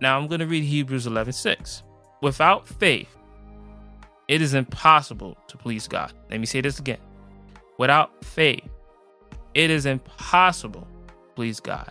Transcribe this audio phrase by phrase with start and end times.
[0.00, 1.82] Now I'm going to read Hebrews 11:6.
[2.22, 3.08] Without faith,
[4.28, 6.12] it is impossible to please God.
[6.30, 6.98] Let me say this again.
[7.78, 8.68] Without faith,
[9.54, 11.90] it is impossible to please God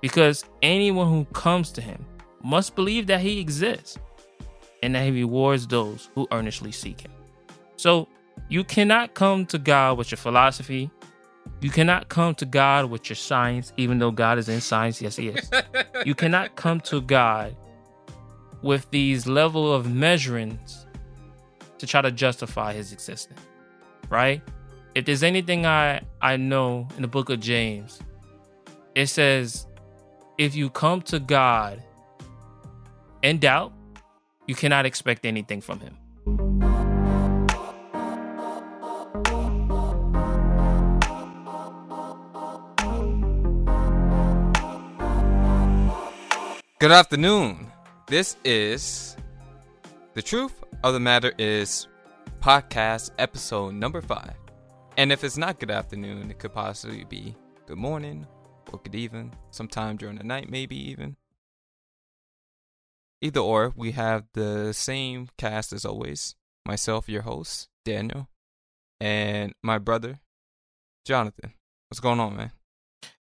[0.00, 2.04] because anyone who comes to him
[2.42, 3.98] must believe that he exists
[4.82, 7.10] and that he rewards those who earnestly seek him.
[7.76, 8.06] So,
[8.48, 10.90] you cannot come to God with your philosophy.
[11.60, 15.00] You cannot come to God with your science, even though God is in science.
[15.00, 15.50] Yes, He is.
[16.04, 17.56] you cannot come to God
[18.62, 20.86] with these level of measurements
[21.78, 23.40] to try to justify His existence,
[24.10, 24.42] right?
[24.94, 27.98] If there's anything I I know in the book of James,
[28.94, 29.66] it says,
[30.38, 31.82] if you come to God
[33.22, 33.72] in doubt,
[34.46, 35.96] you cannot expect anything from Him.
[46.84, 47.72] Good afternoon.
[48.08, 49.16] This is
[50.12, 51.88] The Truth of the Matter is
[52.42, 54.34] podcast episode number five.
[54.98, 58.26] And if it's not good afternoon, it could possibly be good morning
[58.70, 61.16] or good even, sometime during the night, maybe even.
[63.22, 66.34] Either or, we have the same cast as always.
[66.66, 68.28] Myself, your host, Daniel,
[69.00, 70.18] and my brother,
[71.06, 71.54] Jonathan.
[71.88, 72.52] What's going on, man?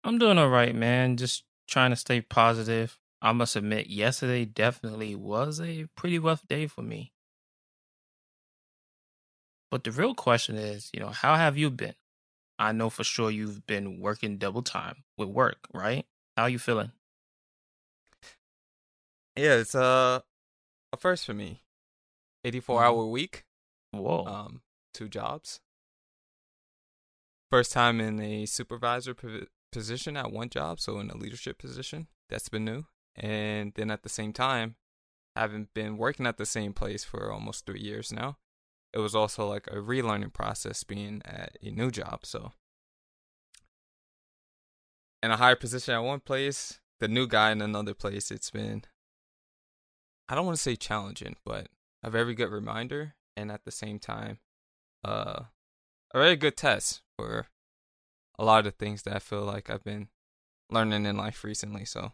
[0.04, 1.16] I'm doing all right, man.
[1.16, 2.96] Just trying to stay positive.
[3.22, 7.14] I must admit, yesterday definitely was a pretty rough day for me.
[9.70, 11.94] But the real question is, you know, how have you been?
[12.58, 16.06] I know for sure you've been working double time with work, right?
[16.36, 16.92] How are you feeling?
[19.36, 20.20] Yeah, it's uh,
[20.92, 21.62] a first for me.
[22.44, 22.84] 84 Mhm.
[22.84, 23.46] hour week,
[23.92, 24.24] Whoa.
[24.26, 24.62] um,
[24.94, 25.60] two jobs.
[27.50, 29.14] First time in a supervisor
[29.72, 32.08] position at one job, so in a leadership position.
[32.28, 32.86] That's been new.
[33.16, 34.76] And then at the same time,
[35.36, 38.38] having been working at the same place for almost three years now,
[38.92, 42.20] it was also like a relearning process being at a new job.
[42.24, 42.52] So,
[45.22, 48.84] in a higher position at one place, the new guy in another place, it's been,
[50.28, 51.68] I don't want to say challenging, but
[52.02, 53.14] a very good reminder.
[53.36, 54.38] And at the same time,
[55.04, 55.44] uh,
[56.12, 57.46] a very good test for
[58.38, 60.08] a lot of things that I feel like I've been
[60.70, 61.84] learning in life recently.
[61.84, 62.12] So,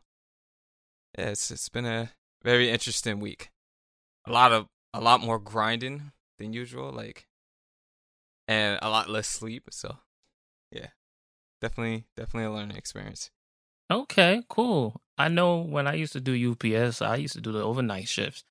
[1.17, 2.11] yeah, it's it's been a
[2.43, 3.51] very interesting week.
[4.27, 7.27] A lot of a lot more grinding than usual, like,
[8.49, 9.69] and a lot less sleep.
[9.71, 9.99] So,
[10.71, 10.89] yeah,
[11.61, 13.31] definitely definitely a learning experience.
[13.91, 15.01] Okay, cool.
[15.17, 18.45] I know when I used to do UPS, I used to do the overnight shifts.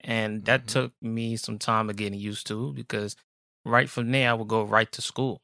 [0.00, 0.66] And that Mhm.
[0.66, 3.16] took me some time of getting used to because
[3.64, 5.42] right from there, I would go right to school.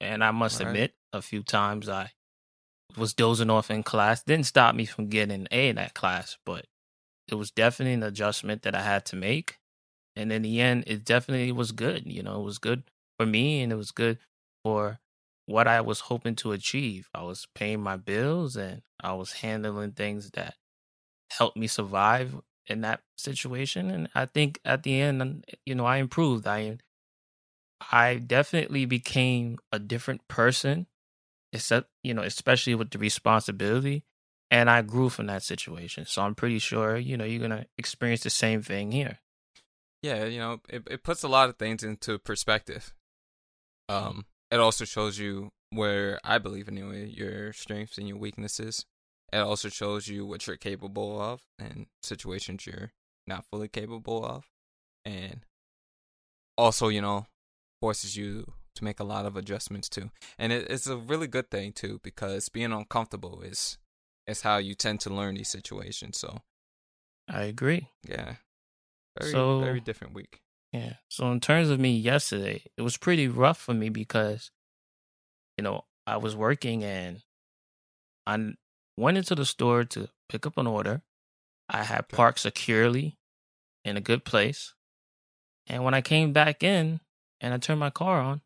[0.00, 2.12] And I must admit, a few times I
[2.96, 4.22] was dozing off in class.
[4.22, 6.66] Didn't stop me from getting an A in that class, but
[7.28, 9.58] it was definitely an adjustment that I had to make.
[10.16, 12.04] And in the end, it definitely was good.
[12.06, 12.84] You know, it was good
[13.18, 14.18] for me and it was good
[14.64, 15.00] for
[15.46, 17.08] what I was hoping to achieve.
[17.14, 20.54] I was paying my bills and I was handling things that
[21.30, 22.34] helped me survive
[22.66, 23.90] in that situation.
[23.90, 26.46] And I think at the end, um, you know, I improved.
[26.46, 26.78] I
[27.90, 30.86] I definitely became a different person,
[31.52, 34.04] except you know, especially with the responsibility.
[34.48, 36.06] And I grew from that situation.
[36.06, 39.18] So I'm pretty sure, you know, you're gonna experience the same thing here.
[40.02, 42.94] Yeah, you know, it it puts a lot of things into perspective.
[43.88, 48.84] Um, it also shows you where I believe anyway your strengths and your weaknesses.
[49.32, 52.92] It also shows you what you're capable of and situations you're
[53.26, 54.46] not fully capable of,
[55.04, 55.44] and
[56.56, 57.26] also you know
[57.80, 61.50] forces you to make a lot of adjustments to, And it, it's a really good
[61.50, 63.78] thing too because being uncomfortable is
[64.26, 66.18] is how you tend to learn these situations.
[66.18, 66.40] So
[67.28, 67.88] I agree.
[68.02, 68.36] yeah,
[69.18, 70.40] very So- very different week.
[70.72, 70.94] Yeah.
[71.08, 74.50] So in terms of me yesterday, it was pretty rough for me because,
[75.56, 77.22] you know, I was working and
[78.26, 78.54] I
[78.96, 81.02] went into the store to pick up an order.
[81.68, 83.16] I had parked securely
[83.84, 84.74] in a good place.
[85.68, 87.00] And when I came back in
[87.40, 88.40] and I turned my car on,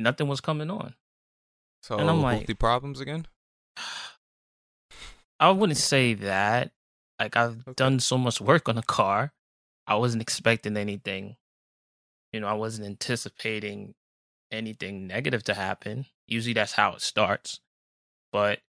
[0.00, 0.94] nothing was coming on.
[1.82, 3.26] So And I'm like- the problems again.
[5.40, 6.72] I wouldn't say that.
[7.18, 7.74] Like I've Okay.
[7.74, 9.32] done so much work on the car.
[9.86, 11.36] I wasn't expecting anything.
[12.32, 13.94] You know, I wasn't anticipating
[14.50, 16.06] anything negative to happen.
[16.26, 17.60] Usually that's how it starts.
[18.32, 18.60] But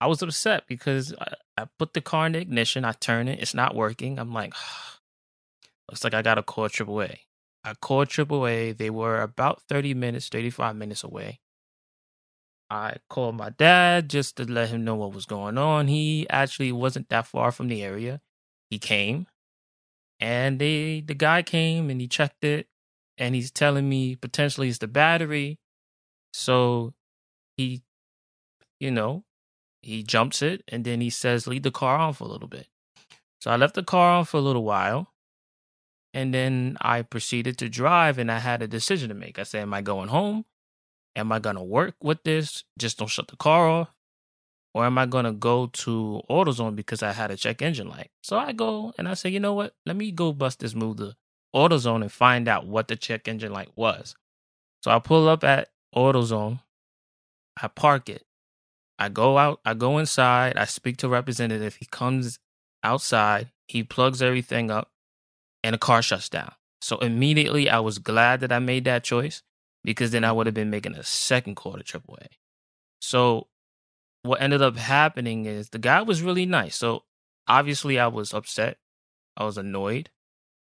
[0.00, 3.40] I was upset because I, I put the car in the ignition, I turn it,
[3.40, 4.18] it's not working.
[4.18, 4.54] I'm like,
[5.88, 7.20] looks like I got to call AAA.
[7.64, 8.76] I called AAA.
[8.76, 11.40] They were about 30 minutes, 35 minutes away.
[12.70, 15.88] I called my dad just to let him know what was going on.
[15.88, 18.20] He actually wasn't that far from the area.
[18.70, 19.26] He came
[20.18, 22.68] and they the guy came and he checked it
[23.18, 25.58] and he's telling me potentially it's the battery.
[26.32, 26.94] So
[27.58, 27.82] he
[28.80, 29.24] you know,
[29.82, 32.68] he jumps it and then he says leave the car on for a little bit.
[33.42, 35.11] So I left the car on for a little while
[36.14, 39.38] and then I proceeded to drive and I had a decision to make.
[39.38, 40.44] I said, Am I going home?
[41.16, 42.64] Am I going to work with this?
[42.78, 43.94] Just don't shut the car off.
[44.74, 48.10] Or am I going to go to AutoZone because I had a check engine light?
[48.22, 49.74] So I go and I say, You know what?
[49.86, 51.14] Let me go bust this move to
[51.54, 54.14] AutoZone and find out what the check engine light was.
[54.82, 56.60] So I pull up at AutoZone.
[57.60, 58.24] I park it.
[58.98, 61.74] I go out, I go inside, I speak to a representative.
[61.76, 62.38] He comes
[62.84, 64.91] outside, he plugs everything up
[65.62, 66.52] and the car shuts down.
[66.80, 69.42] So immediately I was glad that I made that choice
[69.84, 72.26] because then I would have been making a second quarter AAA.
[73.00, 73.48] So
[74.22, 76.76] what ended up happening is the guy was really nice.
[76.76, 77.04] So
[77.48, 78.78] obviously I was upset.
[79.36, 80.10] I was annoyed.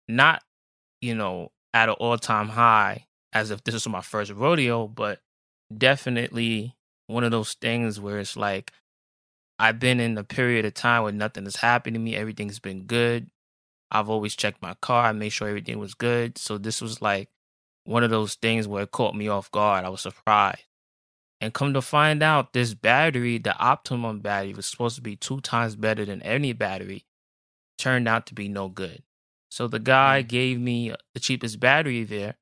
[0.07, 0.43] Not,
[1.01, 5.19] you know, at an all time high as if this was my first rodeo, but
[5.75, 6.75] definitely
[7.07, 8.71] one of those things where it's like
[9.59, 12.15] I've been in a period of time where nothing has happened to me.
[12.15, 13.29] Everything's been good.
[13.91, 15.05] I've always checked my car.
[15.05, 16.37] I made sure everything was good.
[16.37, 17.29] So this was like
[17.83, 19.85] one of those things where it caught me off guard.
[19.85, 20.65] I was surprised.
[21.41, 25.41] And come to find out, this battery, the Optima battery, was supposed to be two
[25.41, 27.05] times better than any battery,
[27.77, 29.03] turned out to be no good.
[29.49, 30.27] So the guy mm.
[30.27, 32.35] gave me the cheapest battery there.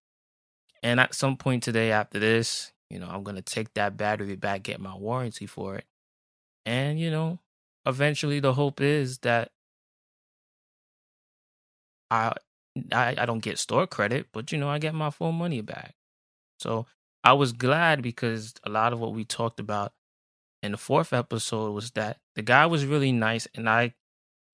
[0.81, 4.35] And at some point today, after this, you know, I'm going to take that battery
[4.35, 5.85] back, get my warranty for it.
[6.65, 7.39] And, you know,
[7.85, 9.51] eventually the hope is that
[12.13, 12.33] I,
[12.91, 15.95] I I don't get store credit, but you know, I get my full money back.
[16.59, 16.85] So
[17.23, 19.93] I was glad because a lot of what we talked about
[20.61, 23.93] in the fourth episode was that the guy was really nice and I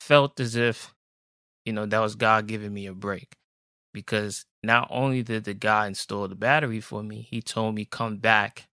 [0.01, 0.94] felt as if,
[1.65, 3.35] you know, that was God giving me a break.
[3.94, 8.17] Because not only did the guy install the battery for me, he told me come
[8.17, 8.67] back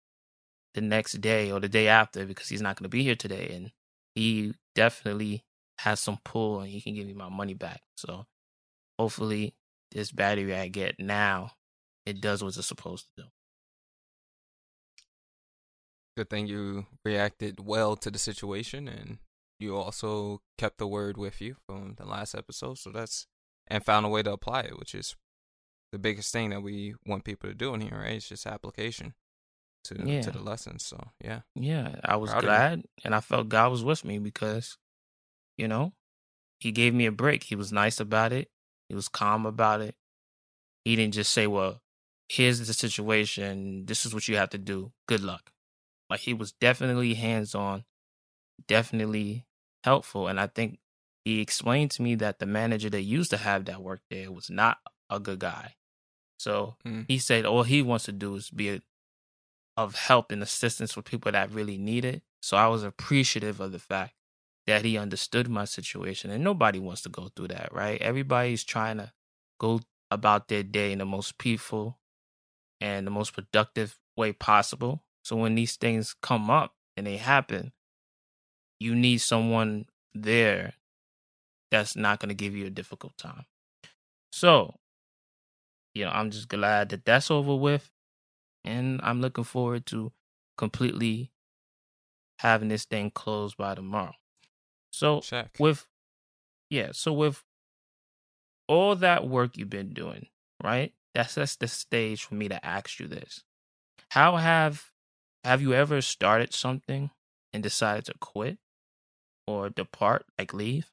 [0.74, 3.52] the next day or the day after because he's not going to be here today.
[3.54, 3.72] And
[4.16, 5.44] he definitely
[5.80, 7.82] has some pull and he can give me my money back.
[7.96, 8.26] So
[8.98, 9.56] hopefully
[9.92, 11.52] this battery I get now,
[12.06, 13.30] it does what it's supposed to do.
[16.18, 19.18] Good thing you reacted well to the situation and
[19.60, 22.78] you also kept the word with you from the last episode.
[22.78, 23.28] So that's
[23.68, 25.16] and found a way to apply it, which is
[25.92, 28.14] the biggest thing that we want people to do in here, right?
[28.14, 29.14] It's just application
[29.86, 30.22] to yeah.
[30.22, 30.86] to the lessons.
[30.86, 31.42] So yeah.
[31.56, 31.96] Yeah.
[32.04, 34.78] I was Proud glad and I felt God was with me because,
[35.58, 35.94] you know,
[36.60, 37.44] he gave me a break.
[37.44, 38.50] He was nice about it.
[38.94, 39.96] He was calm about it.
[40.86, 41.82] He didn't just say, well,
[42.30, 43.88] here's the situation.
[43.88, 44.92] This is what you have to do.
[45.08, 45.52] Good luck.
[46.12, 47.86] Like he was definitely hands on,
[48.68, 49.48] definitely
[49.84, 50.28] helpful.
[50.28, 50.78] And I think
[51.26, 54.52] he explained to me that the manager that used to have that work there was
[54.52, 54.78] not
[55.10, 55.74] a good guy.
[56.38, 57.06] So mm.
[57.08, 58.82] he said all he wants to do is be a,
[59.76, 62.22] of help and assistance for people that really need it.
[62.44, 64.14] So I was appreciative of the fact
[64.68, 66.32] that he understood my situation.
[66.32, 68.02] And nobody wants to go through that, right?
[68.02, 69.12] Everybody's trying to
[69.60, 72.00] go about their day in the most peaceful
[72.80, 75.04] and the most productive way possible.
[75.24, 77.72] So when these things come up and they happen,
[78.80, 80.74] you need someone there
[81.72, 83.46] that's not going to give you a difficult time.
[84.32, 84.76] So,
[85.94, 87.90] you know, I'm just glad that that's over with.
[88.66, 90.12] And I'm looking forward to
[90.58, 91.32] completely
[92.40, 94.14] having this thing closed by tomorrow.
[94.94, 95.58] So Check.
[95.60, 95.88] with
[96.70, 97.44] yeah, so with
[98.68, 100.28] all that work you've been doing,
[100.64, 100.94] right?
[101.16, 103.44] That's that's the stage for me to ask you this.
[104.12, 104.92] How have
[105.44, 107.10] have you ever started something
[107.52, 108.60] and decided to quit
[109.48, 110.92] or depart, like leave?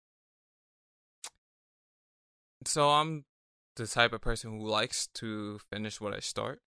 [2.64, 3.24] So I'm
[3.76, 6.60] the type of person who likes to finish what I start.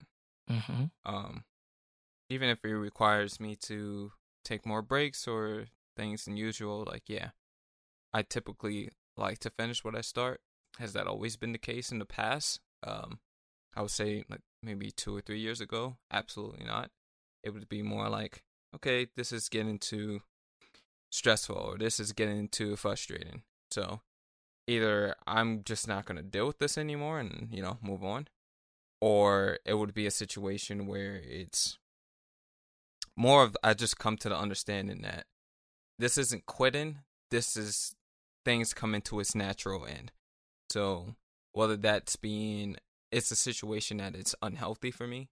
[0.50, 0.86] Mm-hmm.
[1.06, 1.44] Um,
[2.30, 4.12] even if it requires me to
[4.44, 6.86] take more breaks or things than usual.
[6.88, 7.30] Like, yeah,
[8.14, 10.42] I typically like to finish what I start.
[10.80, 12.60] Has that always been the case in the past?
[12.86, 13.20] Um,
[13.76, 15.98] I would say like maybe two or three years ago.
[16.12, 16.90] Absolutely not.
[17.44, 18.44] It would be more like,
[18.76, 20.22] okay, this is getting too
[21.12, 23.44] stressful or this is getting too frustrating.
[23.70, 24.02] So
[24.68, 28.28] either I'm just not going to deal with this anymore and, you know, move on,
[29.02, 31.78] or it would be a situation where it's
[33.16, 35.26] more of I just come to the understanding that
[36.00, 37.00] this isn't quitting.
[37.32, 37.96] This is
[38.46, 40.12] things coming to its natural end.
[40.70, 41.16] So
[41.54, 42.78] whether that's being
[43.12, 45.30] it's a situation that it's unhealthy for me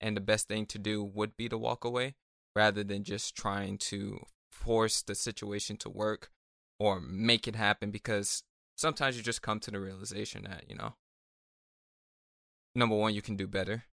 [0.00, 2.14] and the best thing to do would be to walk away
[2.56, 4.18] rather than just trying to
[4.50, 6.30] force the situation to work
[6.78, 8.42] or make it happen because
[8.76, 10.94] sometimes you just come to the realization that, you know,
[12.74, 13.84] number one, you can do better.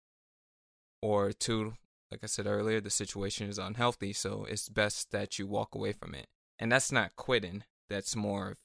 [1.02, 1.74] Or two,
[2.16, 5.92] like I said earlier, the situation is unhealthy, so it's best that you walk away
[5.92, 6.28] from it.
[6.58, 7.66] And that's not quitting.
[7.90, 8.58] That's more of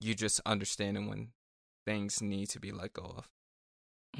[0.00, 1.28] you just understanding when
[1.86, 3.28] things need to be let go of.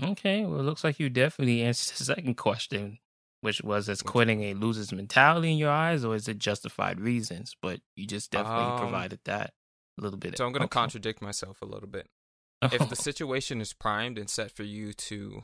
[0.01, 2.99] Okay, well, it looks like you definitely answered the second question,
[3.41, 7.57] which was is quitting a loser's mentality in your eyes, or is it justified reasons?
[7.61, 9.53] But you just definitely um, provided that
[9.99, 10.39] a little bit.
[10.39, 10.81] So I'm going to okay.
[10.81, 12.07] contradict myself a little bit.
[12.63, 15.43] if the situation is primed and set for you to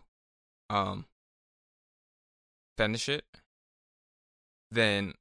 [0.71, 1.07] um
[2.77, 3.25] finish it,
[4.71, 5.15] then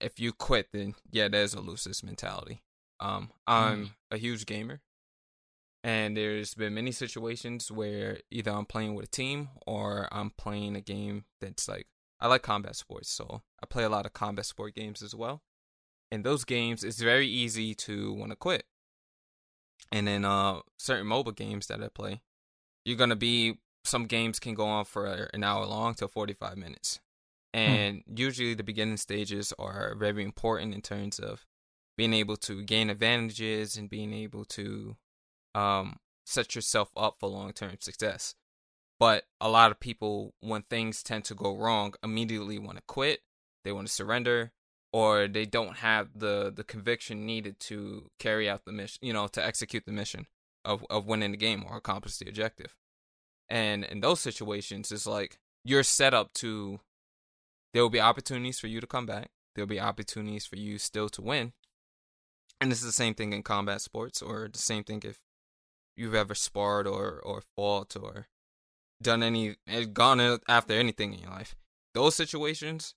[0.00, 2.62] if you quit, then yeah, there's a loser's mentality.
[3.00, 3.90] Um, I'm mm.
[4.10, 4.80] a huge gamer,
[5.82, 10.76] and there's been many situations where either I'm playing with a team or I'm playing
[10.76, 11.86] a game that's like
[12.20, 15.42] I like combat sports, so I play a lot of combat sport games as well.
[16.12, 18.64] In those games, it's very easy to want to quit.
[19.90, 22.20] And in uh certain mobile games that I play,
[22.84, 27.00] you're gonna be some games can go on for an hour long to 45 minutes.
[27.54, 27.60] Hmm.
[27.60, 28.14] And hmm.
[28.16, 31.46] usually the beginning stages are very important in terms of
[31.96, 34.96] being able to gain advantages and being able to
[35.54, 38.34] um, set yourself up for long term success.
[38.98, 43.20] But a lot of people, when things tend to go wrong, immediately want to quit.
[43.64, 44.52] They want to surrender,
[44.92, 48.98] or they don't have the the conviction needed to carry out the mission.
[49.02, 50.26] You know, to execute the mission
[50.64, 52.76] of of winning the game or accomplish the objective.
[53.50, 56.80] And in those situations, it's like you're set up to.
[57.72, 59.30] There will be opportunities for you to come back.
[59.54, 61.52] There'll be opportunities for you still to win.
[62.60, 65.18] And this is the same thing in combat sports, or the same thing if
[65.96, 68.28] you've ever sparred or or fought or
[69.02, 71.54] done any eh, gone after anything in your life.
[71.94, 72.94] Those situations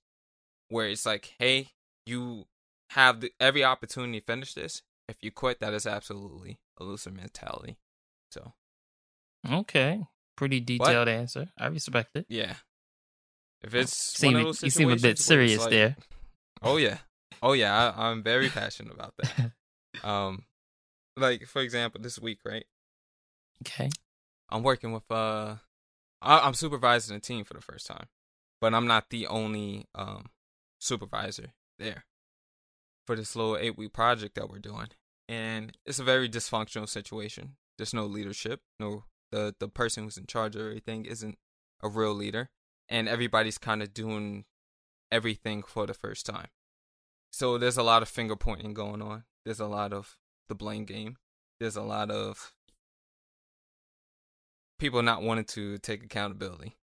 [0.69, 1.69] where it's like, hey,
[2.05, 2.45] you
[2.91, 4.81] have the, every opportunity to finish this.
[5.07, 7.77] If you quit, that is absolutely a loser mentality.
[8.31, 8.53] So,
[9.49, 11.47] okay, pretty detailed answer.
[11.57, 12.25] I respect it.
[12.29, 12.55] Yeah.
[13.63, 15.95] If it's seem, you seem a bit serious like, there.
[16.61, 16.97] Oh yeah,
[17.41, 17.93] oh yeah.
[17.95, 19.51] I, I'm very passionate about that.
[20.07, 20.43] um,
[21.15, 22.65] like for example, this week, right?
[23.65, 23.89] Okay.
[24.49, 25.55] I'm working with uh
[26.21, 28.07] I, am supervising a team for the first time.
[28.59, 30.27] But I'm not the only um
[30.79, 32.05] supervisor there
[33.05, 34.87] for this little eight week project that we're doing.
[35.29, 37.55] And it's a very dysfunctional situation.
[37.77, 38.61] There's no leadership.
[38.79, 41.37] No the the person who's in charge of everything isn't
[41.81, 42.49] a real leader.
[42.89, 44.45] And everybody's kind of doing
[45.11, 46.47] everything for the first time.
[47.31, 49.23] So there's a lot of finger pointing going on.
[49.43, 50.17] There's a lot of
[50.49, 51.17] the blame game.
[51.59, 52.53] There's a lot of
[54.79, 56.75] people not wanting to take accountability,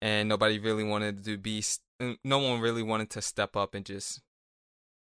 [0.00, 1.64] and nobody really wanted to be.
[2.22, 4.20] No one really wanted to step up and just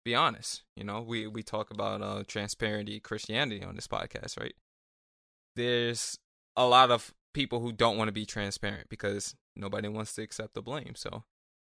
[0.03, 0.63] be honest.
[0.75, 4.55] You know, we we talk about uh, transparency, Christianity on this podcast, right?
[5.55, 6.17] There's
[6.59, 10.55] a lot of people who don't want to be transparent because nobody wants to accept
[10.55, 10.93] the blame.
[10.93, 11.23] So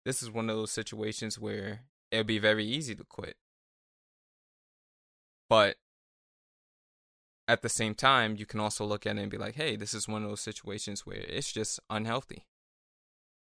[0.05, 3.35] this is one of those situations where it'd be very easy to quit.
[5.49, 5.75] But
[7.49, 9.93] at the same time, you can also look at it and be like, hey, this
[9.93, 12.45] is one of those situations where it's just unhealthy.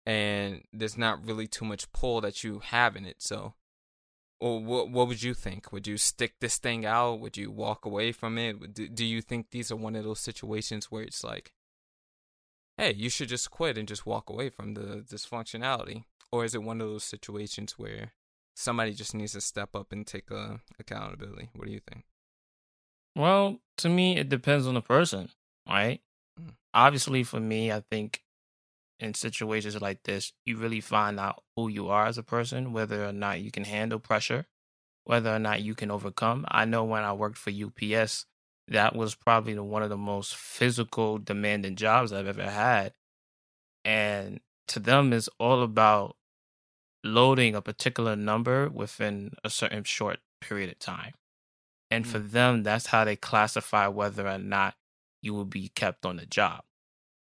[0.06, 3.24] And there's not really too much pull that you have in it.
[3.24, 3.56] So,
[4.44, 5.72] well, what, what would you think?
[5.72, 7.22] Would you stick this thing out?
[7.22, 8.74] Would you walk away from it?
[8.74, 11.54] Do, do you think these are one of those situations where it's like,
[12.78, 16.04] hey, you should just quit and just walk away from the dysfunctionality?
[16.30, 18.12] Or is it one of those situations where
[18.54, 21.48] somebody just needs to step up and take uh, accountability?
[21.56, 22.04] What do you think?
[23.16, 25.30] Well, to me, it depends on the person,
[25.70, 26.02] right?
[26.38, 26.56] Mm.
[26.74, 28.24] Obviously, for me, I think
[29.04, 33.06] in situations like this, you really find out who you are as a person, whether
[33.06, 34.46] or not you can handle pressure,
[35.04, 36.46] whether or not you can overcome.
[36.48, 38.26] I know when I worked for UPS,
[38.70, 42.94] that was probably the, one of the most physical, demanding jobs I've ever had.
[43.84, 46.16] And to them, it's all about
[47.04, 51.14] loading a particular number within a certain short period of time.
[51.92, 52.32] And for mm.
[52.32, 54.76] them, that's how they classify whether or not
[55.22, 56.64] you will be kept on the job.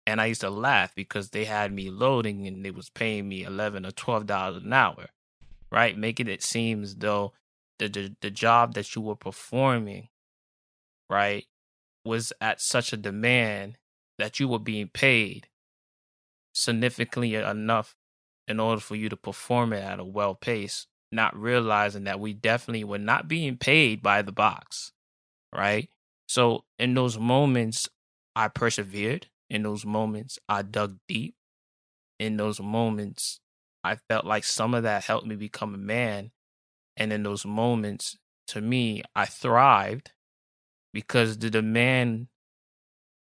[0.09, 3.43] And I used to laugh because they had me loading and they was paying me
[3.43, 5.07] eleven or twelve dollars an hour,
[5.71, 5.97] right?
[5.97, 7.33] Making it seem as though
[7.77, 10.09] the, the the job that you were performing,
[11.09, 11.45] right,
[12.03, 13.77] was at such a demand
[14.17, 15.47] that you were being paid
[16.53, 17.95] significantly enough
[18.47, 22.33] in order for you to perform it at a well pace not realizing that we
[22.33, 24.91] definitely were not being paid by the box,
[25.55, 25.89] right?
[26.27, 27.89] So in those moments,
[28.35, 29.27] I persevered.
[29.49, 31.35] In those moments, I dug deep.
[32.19, 33.39] In those moments,
[33.83, 36.31] I felt like some of that helped me become a man.
[36.97, 40.11] And in those moments, to me, I thrived
[40.93, 42.27] because the demand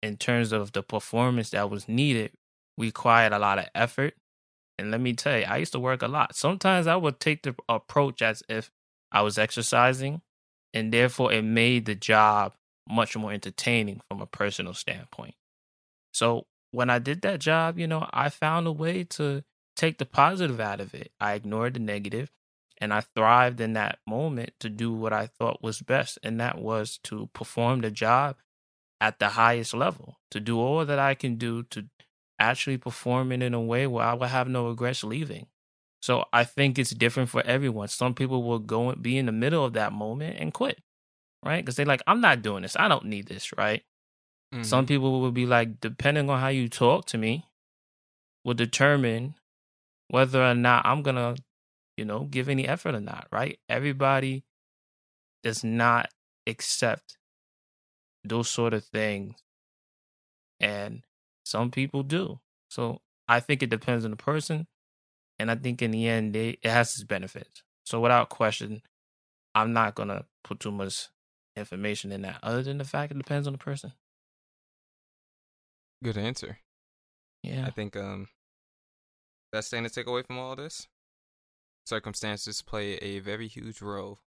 [0.01, 2.31] in terms of the performance that was needed
[2.77, 4.13] required a lot of effort.
[4.77, 6.35] And let me tell you, I used to work a lot.
[6.35, 8.71] Sometimes I would take the approach as if
[9.11, 10.21] I was exercising,
[10.73, 12.53] and therefore it made the job
[12.87, 15.35] much more entertaining from a personal standpoint.
[16.15, 19.43] So when I did that job, you know, I found a way to
[19.75, 21.11] take the positive out of it.
[21.19, 22.31] I ignored the negative
[22.79, 26.57] and I thrived in that moment to do what I thought was best, and that
[26.57, 28.37] was to perform the job
[29.01, 31.85] at the highest level, to do all that I can do to
[32.39, 35.47] actually perform it in a way where I will have no regrets leaving.
[36.01, 37.87] So I think it's different for everyone.
[37.87, 40.81] Some people will go and be in the middle of that moment and quit,
[41.43, 41.63] right?
[41.63, 42.75] Because they're like, I'm not doing this.
[42.77, 43.83] I don't need this, right?
[44.55, 44.63] Mm-hmm.
[44.63, 47.45] Some people will be like, depending on how you talk to me,
[48.45, 49.35] will determine
[50.07, 51.35] whether or not I'm going to,
[51.97, 53.59] you know, give any effort or not, right?
[53.67, 54.45] Everybody
[55.43, 56.09] does not
[56.47, 57.17] accept
[58.23, 59.35] those sort of things.
[60.61, 61.03] And
[61.43, 62.39] some people do.
[62.69, 64.67] So I think it depends on the person.
[65.37, 67.61] And I think in the end, they, it has its benefits.
[67.83, 68.81] So without question,
[69.53, 71.09] I'm not going to put too much
[71.57, 73.91] information in that other than the fact it depends on the person.
[76.05, 76.59] Good answer.
[77.41, 77.65] Yeah.
[77.65, 78.27] I think um
[79.51, 80.87] best thing to take away from all this
[81.87, 84.19] circumstances play a very huge role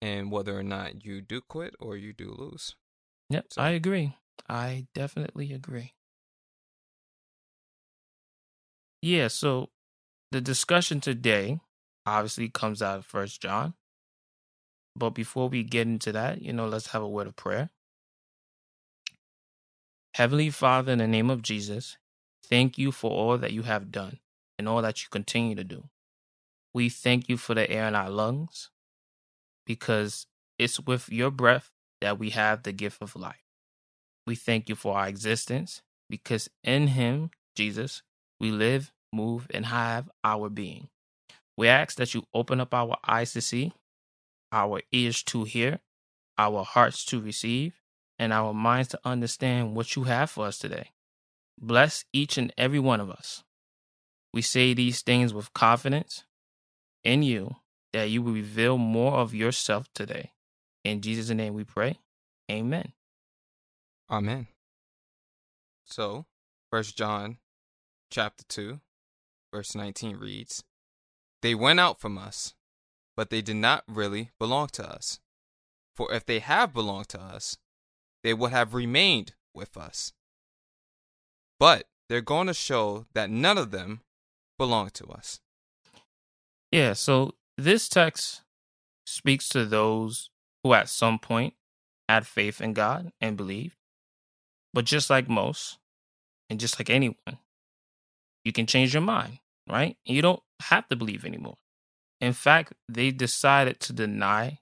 [0.00, 2.74] in whether or not you do quit or you do lose.
[3.30, 3.62] Yep, so.
[3.62, 4.16] I agree.
[4.48, 5.94] I definitely agree.
[9.00, 9.70] Yeah, so
[10.32, 11.60] the discussion today
[12.04, 13.74] obviously comes out of First John.
[14.96, 17.70] But before we get into that, you know, let's have a word of prayer.
[20.18, 21.96] Heavenly Father, in the name of Jesus,
[22.42, 24.18] thank you for all that you have done
[24.58, 25.84] and all that you continue to do.
[26.74, 28.70] We thank you for the air in our lungs
[29.64, 30.26] because
[30.58, 31.70] it's with your breath
[32.00, 33.44] that we have the gift of life.
[34.26, 38.02] We thank you for our existence because in Him, Jesus,
[38.40, 40.88] we live, move, and have our being.
[41.56, 43.72] We ask that you open up our eyes to see,
[44.50, 45.78] our ears to hear,
[46.36, 47.80] our hearts to receive,
[48.18, 50.90] and our minds to understand what you have for us today.
[51.60, 53.44] Bless each and every one of us.
[54.32, 56.24] We say these things with confidence
[57.04, 57.56] in you
[57.92, 60.32] that you will reveal more of yourself today.
[60.84, 61.98] In Jesus' name we pray.
[62.50, 62.92] Amen.
[64.10, 64.46] Amen.
[65.84, 66.26] So,
[66.70, 67.38] First John
[68.10, 68.80] chapter 2,
[69.52, 70.64] verse 19 reads,
[71.42, 72.54] They went out from us,
[73.16, 75.20] but they did not really belong to us.
[75.96, 77.56] For if they have belonged to us,
[78.22, 80.12] they would have remained with us.
[81.58, 84.00] But they're going to show that none of them
[84.56, 85.40] belong to us.
[86.70, 88.42] Yeah, so this text
[89.06, 90.30] speaks to those
[90.62, 91.54] who at some point
[92.08, 93.76] had faith in God and believed.
[94.72, 95.78] But just like most,
[96.50, 97.38] and just like anyone,
[98.44, 99.96] you can change your mind, right?
[100.04, 101.56] You don't have to believe anymore.
[102.20, 104.60] In fact, they decided to deny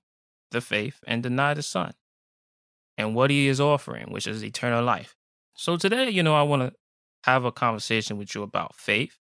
[0.50, 1.94] the faith and deny the Son
[2.98, 5.14] and what he is offering, which is eternal life.
[5.54, 6.72] So today, you know, I want to
[7.24, 9.18] have a conversation with you about faith.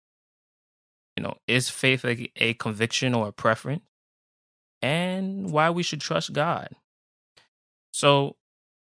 [1.15, 3.83] You know, is faith a, a conviction or a preference?
[4.81, 6.69] And why we should trust God.
[7.91, 8.35] So,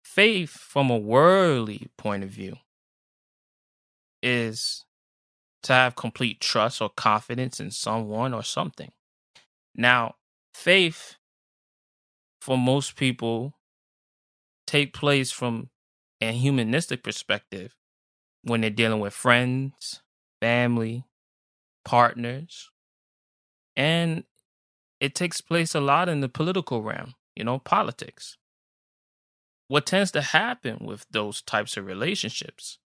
[0.03, 2.55] faith from a worldly point of view
[4.23, 4.85] is
[5.63, 8.91] to have complete trust or confidence in someone or something.
[9.75, 10.15] Now,
[10.53, 11.17] faith
[12.39, 13.54] for most people
[14.65, 15.69] take place from
[16.21, 17.75] a humanistic perspective
[18.43, 20.01] when they're dealing with friends,
[20.41, 21.05] family,
[21.83, 22.69] partners.
[23.75, 24.23] And
[24.99, 28.37] it takes place a lot in the political realm, you know, politics.
[29.67, 32.77] What tends to happen with those types of relationships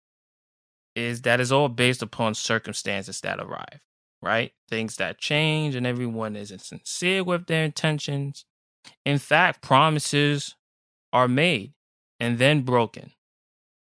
[0.96, 3.82] is that it's all based upon circumstances that arrive,
[4.22, 4.54] right?
[4.70, 8.46] Things that change and everyone isn't sincere with their intentions.
[9.06, 10.56] In fact, promises
[11.12, 11.74] are made
[12.20, 13.12] and then broken.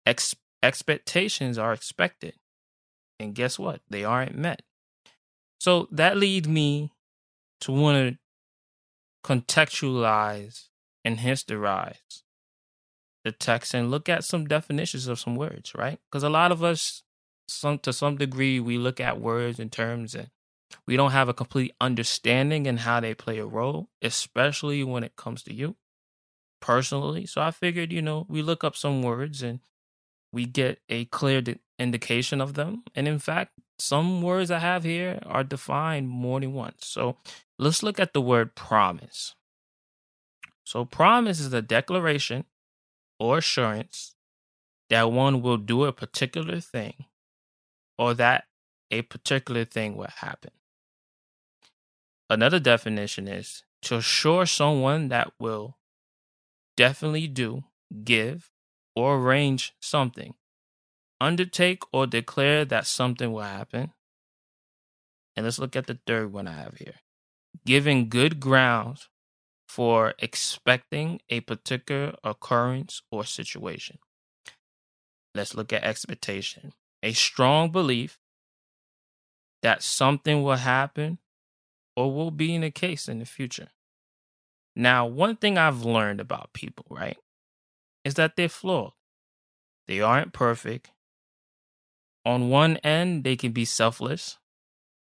[0.06, 2.34] Ex- expectations are expected.
[3.18, 3.80] And guess what?
[3.88, 4.62] They aren't met.
[5.60, 6.92] So that leads me
[7.60, 8.18] to want to
[9.24, 10.68] contextualize
[11.04, 12.22] and historize
[13.24, 15.98] the text and look at some definitions of some words, right?
[16.10, 17.02] Because a lot of us,
[17.48, 20.28] some to some degree, we look at words and terms and
[20.86, 25.16] we don't have a complete understanding in how they play a role, especially when it
[25.16, 25.76] comes to you
[26.64, 27.26] personally.
[27.26, 29.60] So I figured, you know, we look up some words and
[30.32, 32.84] we get a clear de- indication of them.
[32.94, 36.86] And in fact, some words I have here are defined more than once.
[36.86, 37.18] So
[37.58, 39.34] let's look at the word promise.
[40.64, 42.46] So, promise is a declaration
[43.20, 44.14] or assurance
[44.88, 47.04] that one will do a particular thing
[47.98, 48.44] or that
[48.90, 50.52] a particular thing will happen.
[52.30, 55.76] Another definition is to assure someone that will
[56.76, 57.64] definitely do,
[58.04, 58.50] give,
[58.94, 60.34] or arrange something,
[61.20, 63.92] undertake or declare that something will happen.
[65.36, 66.94] And let's look at the third one I have here
[67.64, 69.08] giving good grounds
[69.66, 73.98] for expecting a particular occurrence or situation.
[75.34, 78.18] Let's look at expectation a strong belief
[79.62, 81.18] that something will happen
[81.94, 83.68] or will be in the case in the future.
[84.76, 87.16] Now, one thing I've learned about people, right,
[88.04, 88.92] is that they're flawed.
[89.86, 90.90] They aren't perfect.
[92.24, 94.38] On one end, they can be selfless,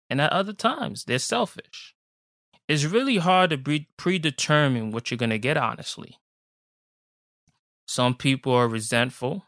[0.09, 1.95] and at other times, they're selfish.
[2.69, 6.19] It's really hard to pre- predetermine what you're going to get, honestly.
[7.87, 9.47] Some people are resentful,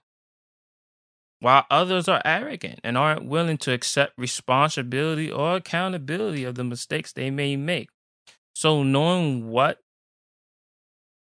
[1.38, 7.12] while others are arrogant and aren't willing to accept responsibility or accountability of the mistakes
[7.12, 7.88] they may make.
[8.55, 9.79] So, knowing what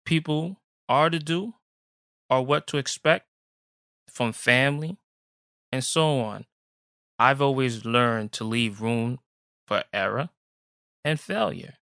[0.06, 0.58] people
[0.90, 1.54] are to do
[2.30, 3.28] or what to expect
[4.10, 4.98] from family
[5.72, 6.46] and so on,
[7.20, 9.20] I've always learned to leave room
[9.68, 10.30] for error
[11.06, 11.76] and failure,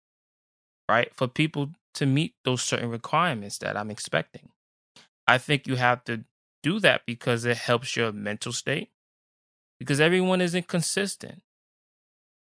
[0.90, 1.14] right?
[1.16, 4.50] For people to meet those certain requirements that I'm expecting.
[5.28, 6.26] I think you have to
[6.64, 8.90] do that because it helps your mental state,
[9.80, 11.42] because everyone isn't consistent.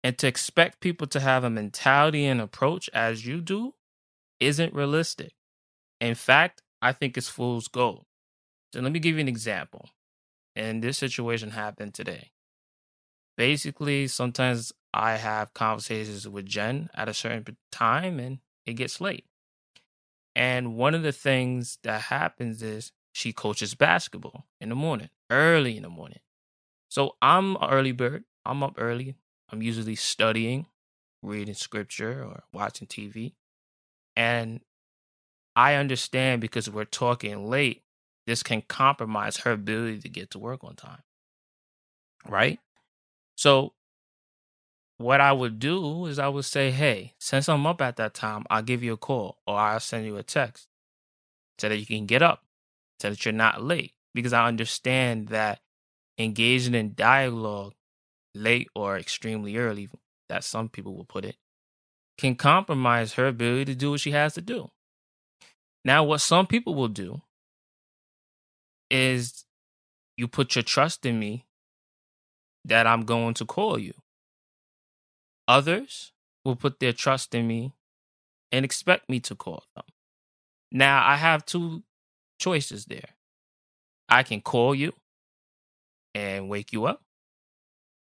[0.03, 3.75] And to expect people to have a mentality and approach as you do
[4.39, 5.33] isn't realistic.
[5.99, 8.05] In fact, I think it's fool's gold.
[8.73, 9.89] So let me give you an example.
[10.55, 12.31] And this situation happened today.
[13.37, 19.25] Basically, sometimes I have conversations with Jen at a certain time and it gets late.
[20.35, 25.77] And one of the things that happens is she coaches basketball in the morning, early
[25.77, 26.19] in the morning.
[26.89, 28.23] So I'm an early bird.
[28.45, 29.15] I'm up early.
[29.51, 30.67] I'm usually studying,
[31.21, 33.33] reading scripture, or watching TV.
[34.15, 34.61] And
[35.59, 37.83] I understand because we're talking late,
[38.25, 41.01] this can compromise her ability to get to work on time.
[42.25, 42.59] Right?
[43.35, 43.73] So,
[44.99, 48.45] what I would do is I would say, hey, since I'm up at that time,
[48.49, 50.69] I'll give you a call or I'll send you a text
[51.57, 52.45] so that you can get up
[53.01, 53.91] so that you're not late.
[54.13, 55.59] Because I understand that
[56.17, 57.73] engaging in dialogue
[58.33, 59.89] late or extremely early,
[60.29, 61.35] that some people will put it,
[62.17, 64.71] can compromise her ability to do what she has to do.
[65.85, 67.21] Now, what some people will do
[68.89, 69.45] is
[70.17, 71.45] you put your trust in me
[72.65, 73.93] that I'm going to call you.
[75.47, 76.11] Others
[76.43, 77.73] will put their trust in me
[78.51, 79.85] and expect me to call them.
[80.71, 81.83] Now, I have two
[82.39, 83.09] choices there.
[84.07, 84.93] I can call you
[86.13, 87.01] and wake you up,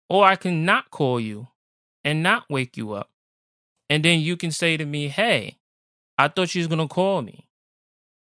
[0.08, 1.48] or I can not call you
[2.04, 3.10] and not wake you up.
[3.90, 5.58] And then you can say to me, Hey,
[6.18, 7.49] I thought you was going to call me.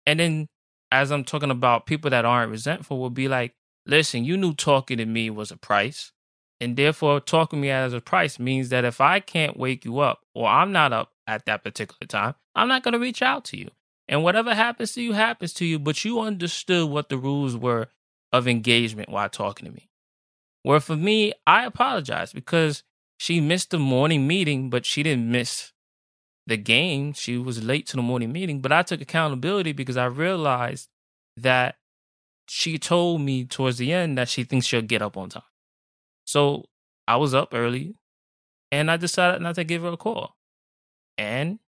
[0.05, 0.47] And then,
[0.91, 3.53] as I'm talking about people that aren't resentful, will be like,
[3.85, 6.11] Listen, you knew talking to me was a price.
[6.59, 9.99] And therefore, talking to me as a price means that if I can't wake you
[9.99, 13.43] up or I'm not up at that particular time, I'm not going to reach out
[13.45, 13.71] to you.
[14.07, 15.79] And whatever happens to you, happens to you.
[15.79, 17.87] But you understood what the rules were
[18.31, 19.89] of engagement while talking to me.
[20.63, 22.83] Where for me, I apologize because
[23.17, 25.70] she missed the morning meeting, but she didn't miss
[26.51, 27.13] the game.
[27.13, 30.89] She was late to the morning meeting, but I took accountability because I realized
[31.37, 31.77] that
[32.47, 35.43] she told me towards the end that she thinks she'll get up on time.
[36.25, 36.65] So
[37.07, 37.95] I was up early
[38.69, 40.35] and I decided not to give her a call.
[41.17, 41.59] And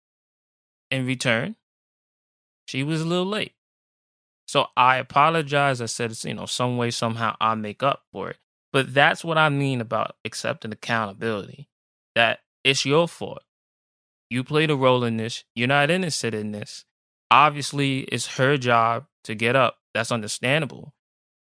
[0.90, 1.54] in return,
[2.66, 3.52] she was a little late.
[4.48, 5.80] So I apologize.
[5.80, 8.38] I said, you know, some way, somehow I'll make up for it.
[8.72, 11.68] But that's what I mean about accepting accountability.
[12.16, 13.42] That it's your fault.
[14.32, 15.44] You played a role in this.
[15.54, 16.86] You're not innocent in this.
[17.30, 19.76] Obviously, it's her job to get up.
[19.92, 20.94] That's understandable.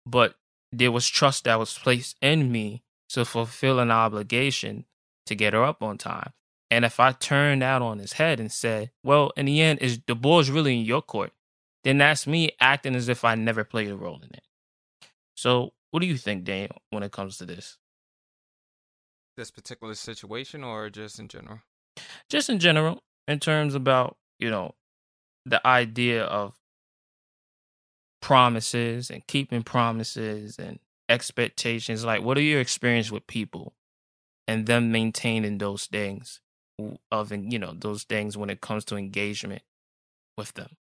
[0.07, 0.37] But
[0.70, 4.85] there was trust that was placed in me to fulfill an obligation
[5.27, 6.33] to get her up on time.
[6.70, 9.99] And if I turned that on his head and said, well, in the end, is
[10.07, 11.33] the ball's really in your court,
[11.83, 14.44] then that's me acting as if I never played a role in it.
[15.35, 17.79] So what do you think, Daniel, when it comes to this?
[19.37, 21.62] This particular situation or just in general?
[22.29, 24.75] Just in general, in terms about, you know,
[25.45, 26.55] the idea of
[28.21, 32.05] promises and keeping promises and expectations?
[32.05, 33.75] Like, what are your experience with people
[34.49, 36.41] and them maintaining those things
[37.13, 39.63] of, you know, those things when it comes to engagement
[40.37, 40.77] with them?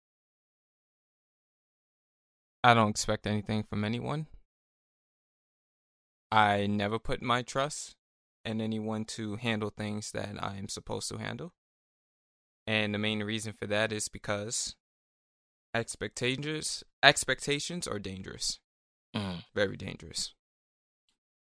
[2.64, 4.26] I don't expect anything from anyone.
[6.32, 7.96] I never put my trust
[8.46, 11.54] in anyone to handle things that I am supposed to handle.
[12.68, 14.76] And the main reason for that is because
[15.74, 18.60] expectations expectations are dangerous.
[19.16, 19.44] Mm.
[19.54, 20.34] Very dangerous.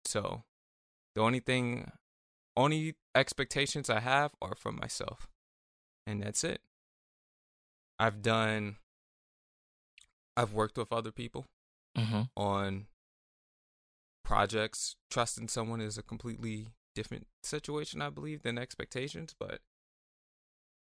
[0.06, 0.44] So,
[1.16, 1.92] the only thing
[2.56, 5.28] only expectations I have are from myself.
[6.08, 6.62] And that's it.
[8.00, 8.78] I've done
[10.38, 11.48] I've worked with other people
[11.98, 12.22] mm-hmm.
[12.38, 12.88] on
[14.24, 14.96] projects.
[15.10, 16.68] Trusting someone is a completely
[17.00, 19.34] different situation, I believe, than expectations.
[19.40, 19.62] But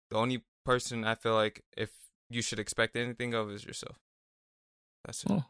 [0.09, 1.89] the only person I feel like if
[2.29, 3.97] you should expect anything of is yourself.
[5.05, 5.31] That's it.
[5.31, 5.45] Oh,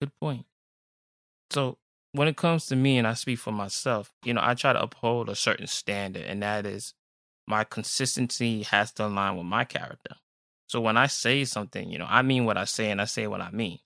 [0.00, 0.46] good point.
[1.50, 1.76] So
[2.12, 4.82] when it comes to me, and I speak for myself, you know, I try to
[4.82, 6.94] uphold a certain standard, and that is
[7.46, 10.16] my consistency has to align with my character.
[10.66, 13.26] So when I say something, you know, I mean what I say, and I say
[13.26, 13.80] what I mean.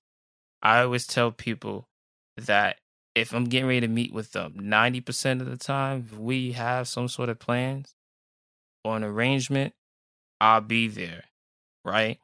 [0.63, 1.89] I always tell people
[2.37, 2.79] that
[3.21, 6.89] if I'm getting ready to meet with um, them, 90% of the time, we have
[6.89, 7.95] some sort of plans
[8.85, 9.75] or an arrangement,
[10.41, 11.25] I'll be there,
[11.85, 12.19] right?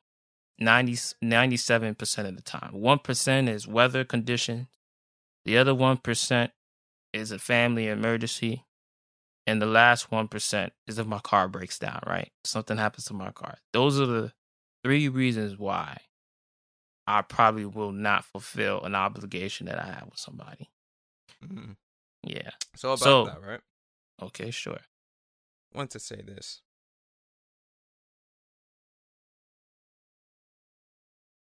[0.59, 2.73] 90, 97% of the time.
[2.75, 4.69] 1% is weather conditions.
[5.45, 6.51] The other 1%
[7.13, 8.65] is a family emergency.
[9.47, 12.31] And the last 1% is if my car breaks down, right?
[12.45, 13.59] Something happens to my car.
[13.73, 14.33] Those are the
[14.83, 15.99] three reasons why
[17.07, 20.71] I probably will not fulfill an obligation that I have with somebody.
[21.45, 21.73] Mm-hmm.
[22.23, 22.51] Yeah.
[22.77, 23.61] So about So- that, right?
[24.23, 24.79] Okay, sure.
[25.75, 26.63] I want to say this.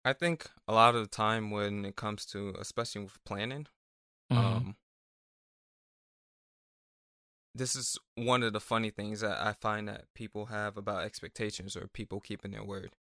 [0.03, 3.67] I think a lot of the time when it comes to, especially with planning,
[4.31, 4.37] Mhm.
[4.37, 4.77] um,
[7.55, 11.75] this is one of the funny things that I find that people have about expectations
[11.75, 12.95] or people keeping their word.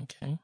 [0.00, 0.38] okay.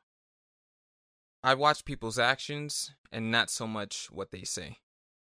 [1.44, 4.78] I watch people's actions and not so much what they say.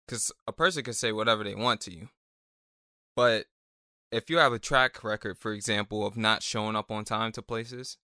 [0.08, 2.10] Because a person can say whatever they want to you.
[3.16, 3.48] But
[4.12, 7.42] if you have a track record, for example, of not showing up on time to
[7.42, 7.98] places,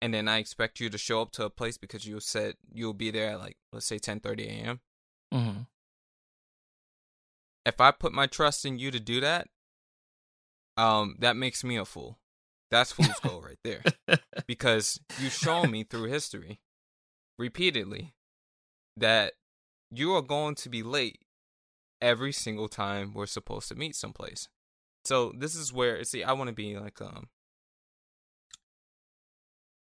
[0.00, 2.94] and then I expect you to show up to a place because you said you'll
[2.94, 4.80] be there at like, let's say 10.30 a.m.
[5.32, 5.62] hmm
[7.64, 9.48] If I put my trust in you to do that,
[10.76, 12.18] um, that makes me a fool.
[12.70, 13.82] That's fool's gold right there.
[14.46, 16.60] because you show me through history
[17.38, 18.14] repeatedly
[18.96, 19.34] that
[19.90, 21.20] you are going to be late
[22.00, 24.48] every single time we're supposed to meet someplace.
[25.04, 27.28] So this is where see I want to be like um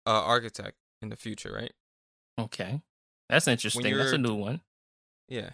[0.05, 1.73] a architect in the future, right?
[2.39, 2.81] okay.
[3.29, 3.95] That's interesting.
[3.95, 4.61] That's a new one.
[5.27, 5.51] Yeah.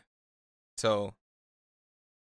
[0.78, 1.14] So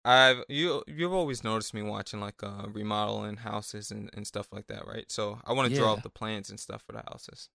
[0.04, 4.66] I've you you've always noticed me watching like uh remodeling houses and, and stuff like
[4.68, 5.10] that, right?
[5.10, 7.48] So I want to draw up the plans and stuff for the houses.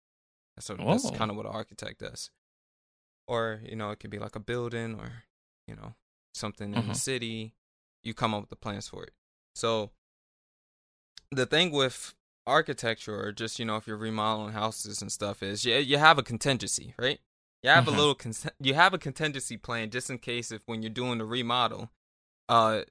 [0.60, 1.10] So that's Oh.
[1.12, 2.30] kind of what an architect does.
[3.26, 5.24] Or, you know, it could be like a building or,
[5.66, 5.94] you know,
[6.32, 6.96] something in the Mhm.
[6.96, 7.54] city.
[8.02, 9.12] You come up with the plans for it.
[9.54, 9.92] So
[11.30, 12.14] the thing with
[12.46, 16.18] architecture or just, you know, if you're remodeling houses and stuff is you, you have
[16.18, 17.20] a contingency, right?
[17.62, 17.88] You have Mhm.
[17.88, 21.18] a little con- you have a contingency plan just in case if when you're doing
[21.18, 21.90] the remodel,
[22.48, 22.82] uh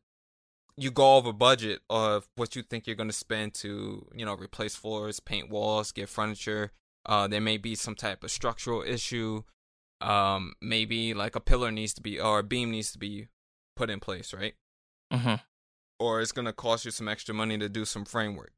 [0.77, 4.33] you go over budget of what you think you're going to spend to, you know,
[4.33, 6.71] replace floors, paint walls, get furniture.
[7.05, 9.43] Uh there may be some type of structural issue.
[10.01, 13.27] Um maybe like a pillar needs to be or a beam needs to be
[13.75, 14.55] put in place, right?
[15.11, 15.35] hmm
[15.99, 18.51] or it's going to cost you some extra money to do some framework.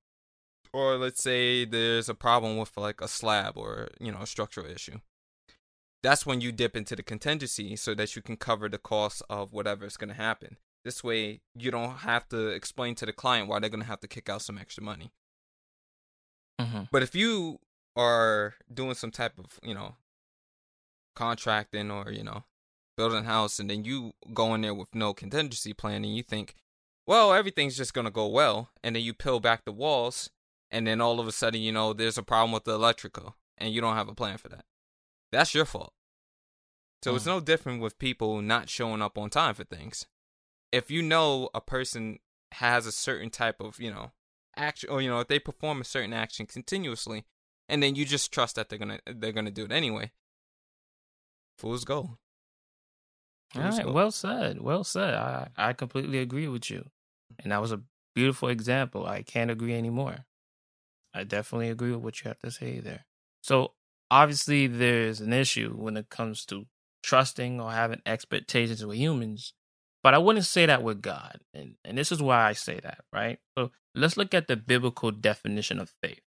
[0.72, 4.66] Or let's say there's a problem with like a slab or, you know, a structural
[4.66, 5.00] issue.
[6.02, 9.54] That's when you dip into the contingency so that you can cover the cost of
[9.54, 10.58] whatever is going to happen.
[10.84, 14.02] This way, you don't have to explain to the client why they're going to have
[14.02, 15.12] to kick out some extra money.
[16.60, 17.60] hmm But if you
[17.96, 19.96] are doing some type of, you know,
[21.15, 22.43] contracting or, you know,
[22.97, 26.23] building a house and then you go in there with no contingency plan and you
[26.23, 26.56] think,
[27.08, 28.69] well, everything's just going to go well.
[28.84, 30.30] And then you peel back the walls
[30.71, 33.73] and then all of a sudden, you know, there's a problem with the electrical and
[33.73, 34.65] you don't have a plan for that.
[35.32, 35.93] That's your fault.
[37.04, 37.28] So it's Mm.
[37.28, 40.06] no different with people not showing up on time for things.
[40.71, 42.19] If you know a person
[42.54, 44.12] has a certain type of, you know,
[44.56, 47.26] action or you know, if they perform a certain action continuously
[47.67, 50.12] and then you just trust that they're going to they're going to do it anyway.
[51.63, 52.17] Fools go.
[53.56, 53.86] All Fools right.
[53.86, 53.91] go.
[53.93, 54.62] Well said.
[54.62, 55.13] Well said.
[55.13, 56.89] I, I completely agree with you.
[57.39, 57.82] And that was a
[58.13, 59.06] beautiful example.
[59.08, 60.26] I can't agree anymore.
[61.13, 63.06] I definitely agree with what you have to say there.
[63.41, 63.73] So
[64.12, 66.65] obviously there's an issue when it comes to
[67.02, 69.54] trusting or having expectations with humans.
[70.04, 71.39] But I wouldn't say that with God.
[71.54, 73.39] And, and this is why I say that, right?
[73.58, 76.19] So let's look at the biblical definition of faith.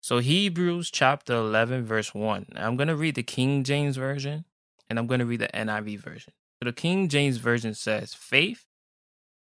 [0.00, 2.46] So Hebrews chapter 11, verse 1.
[2.56, 4.44] I'm going to read the King James Version
[4.88, 6.32] and I'm going to read the NIV version.
[6.60, 8.64] So the King James Version says, Faith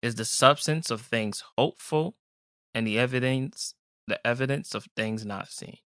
[0.01, 2.13] is the substance of things hoped for
[2.73, 3.75] and the evidence
[4.07, 5.77] the evidence of things not seen.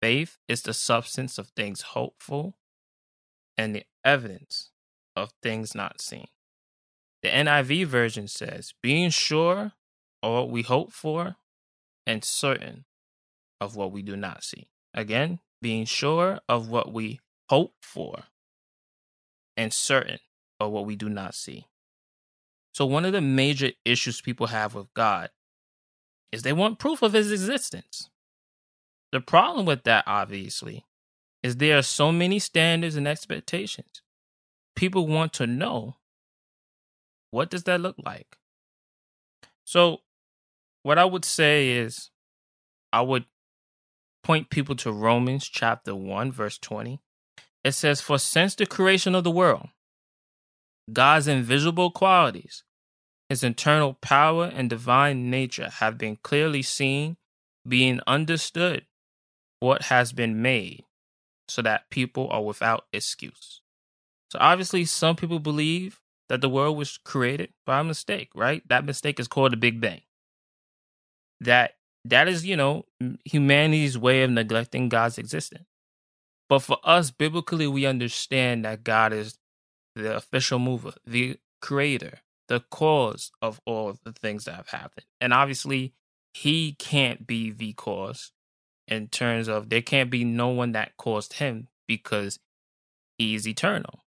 [0.00, 2.54] Faith is the substance of things hoped for
[3.56, 4.70] and the evidence
[5.16, 6.28] of things not seen.
[7.22, 9.72] The NIV version says, being sure
[10.22, 11.36] of what we hope for
[12.06, 12.84] and certain
[13.60, 14.68] of what we do not see.
[14.94, 18.24] Again, being sure of what we hope for
[19.56, 20.18] and certain
[20.60, 21.66] of what we do not see.
[22.72, 25.30] So, one of the major issues people have with God
[26.30, 28.08] is they want proof of his existence.
[29.10, 30.84] The problem with that, obviously,
[31.42, 34.02] is there are so many standards and expectations.
[34.76, 35.96] People want to know
[37.30, 38.36] what does that look like?
[39.64, 39.98] So,
[40.82, 42.10] what I would say is,
[42.92, 43.26] I would
[44.28, 47.00] point people to Romans chapter 1, verse 20.
[47.64, 49.68] It says, For since the creation of the world,
[50.92, 52.62] God's invisible qualities,
[53.30, 57.16] his internal power and divine nature have been clearly seen,
[57.66, 58.84] being understood
[59.60, 60.84] what has been made,
[61.48, 63.62] so that people are without excuse.
[64.30, 68.62] So obviously, some people believe that the world was created by a mistake, right?
[68.68, 70.02] That mistake is called the Big Bang.
[71.40, 72.86] That that is, you know,
[73.24, 75.66] humanity's way of neglecting God's existence.
[76.48, 79.38] But for us, biblically, we understand that God is
[79.94, 85.04] the official mover, the creator, the cause of all the things that have happened.
[85.20, 85.92] And obviously,
[86.32, 88.32] he can't be the cause
[88.86, 92.38] in terms of there can't be no one that caused him because
[93.18, 94.04] he is eternal.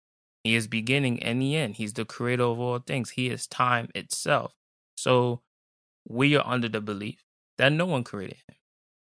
[0.44, 1.76] He is beginning and the end.
[1.76, 3.10] He's the creator of all things.
[3.10, 4.54] He is time itself.
[4.96, 5.40] So
[6.08, 7.25] we are under the belief
[7.58, 8.56] that no one created him.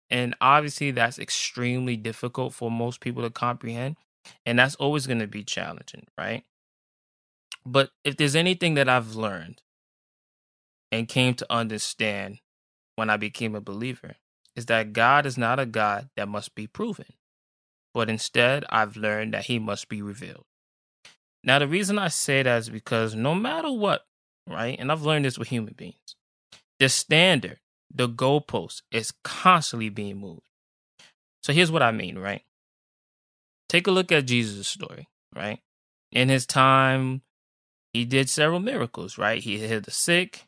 [0.10, 3.98] And obviously, that's extremely difficult for most people to comprehend.
[4.46, 6.44] And that's always going to be challenging, right?
[7.66, 9.62] But if there's anything that I've learned
[10.92, 12.40] and came to understand
[12.96, 14.16] when I became a believer,
[14.56, 17.14] is that God is not a God that must be proven,
[17.94, 20.46] but instead I've learned that he must be revealed.
[21.44, 24.06] Now, the reason I say that is because no matter what,
[24.48, 26.16] right, and I've learned this with human beings,
[26.80, 27.60] the standard,
[27.94, 30.42] the goalpost is constantly being moved.
[31.44, 32.42] So here's what I mean, right?
[33.70, 35.60] Take a look at Jesus' story, right?
[36.12, 37.22] In his time,
[37.94, 39.42] he did several miracles, right?
[39.42, 40.48] He healed the sick,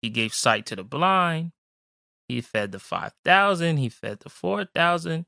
[0.00, 1.52] he gave sight to the blind,
[2.28, 5.26] he fed the 5,000, he fed the 4,000.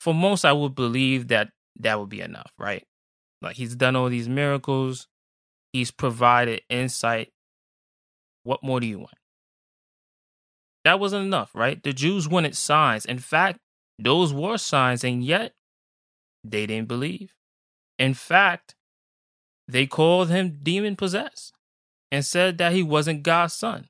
[0.00, 2.84] For most, I would believe that that would be enough, right?
[3.42, 5.08] Like he's done all these miracles,
[5.72, 7.32] he's provided insight.
[8.42, 9.14] What more do you want?
[10.86, 11.82] That wasn't enough, right?
[11.82, 13.04] The Jews wanted signs.
[13.04, 13.58] In fact,
[13.98, 15.52] those were signs, and yet
[16.42, 17.34] they didn't believe.
[17.98, 18.74] In fact,
[19.68, 21.52] they called him demon possessed
[22.10, 23.88] and said that he wasn't God's son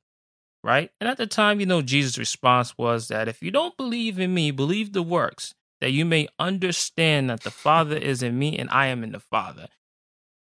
[0.66, 0.90] right?
[1.00, 4.34] And at the time, you know, Jesus' response was that if you don't believe in
[4.34, 8.68] me, believe the works, that you may understand that the Father is in me and
[8.70, 9.68] I am in the Father.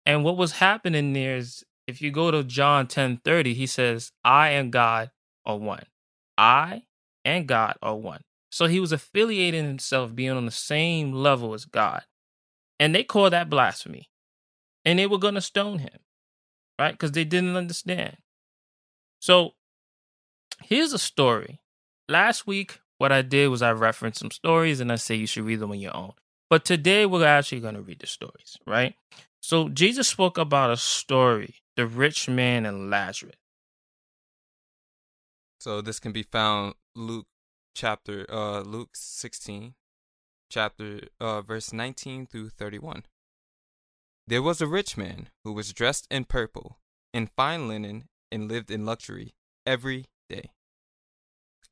[0.04, 4.10] And what was happening there is if you go to John 10 30, he says,
[4.24, 5.12] I and God
[5.44, 5.84] are one.
[6.36, 6.82] I
[7.24, 8.22] and God are one.
[8.50, 12.02] So he was affiliating himself being on the same level as God.
[12.78, 14.10] And they call that blasphemy.
[14.84, 15.98] And they were going to stone him,
[16.78, 16.92] right?
[16.92, 18.18] Because they didn't understand.
[19.20, 19.54] So
[20.62, 21.60] Here's a story.
[22.08, 25.44] Last week, what I did was I referenced some stories and I say you should
[25.44, 26.12] read them on your own.
[26.48, 28.94] But today, we're actually going to read the stories, right?
[29.40, 33.34] So, Jesus spoke about a story the rich man and Lazarus.
[35.66, 37.26] So, this can be found Luke
[37.74, 39.74] chapter, uh, Luke 16,
[40.48, 43.02] chapter, uh, verse 19 through 31.
[44.28, 46.78] There was a rich man who was dressed in purple,
[47.12, 49.34] in fine linen, and lived in luxury
[49.66, 50.52] every day.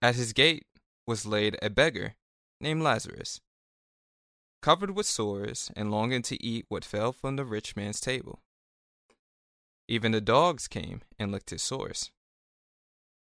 [0.03, 0.67] At his gate
[1.07, 2.17] was laid a beggar
[2.61, 3.41] named Lazarus,
[4.61, 8.41] covered with sores and longing to eat what fell from the rich man's table.
[9.87, 12.11] Even the dogs came and licked his sores.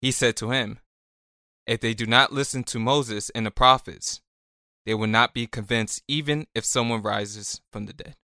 [0.00, 0.78] He said to him,
[1.66, 4.20] If they do not listen to Moses and the prophets,
[4.86, 8.16] they will not be convinced even if someone rises from the dead.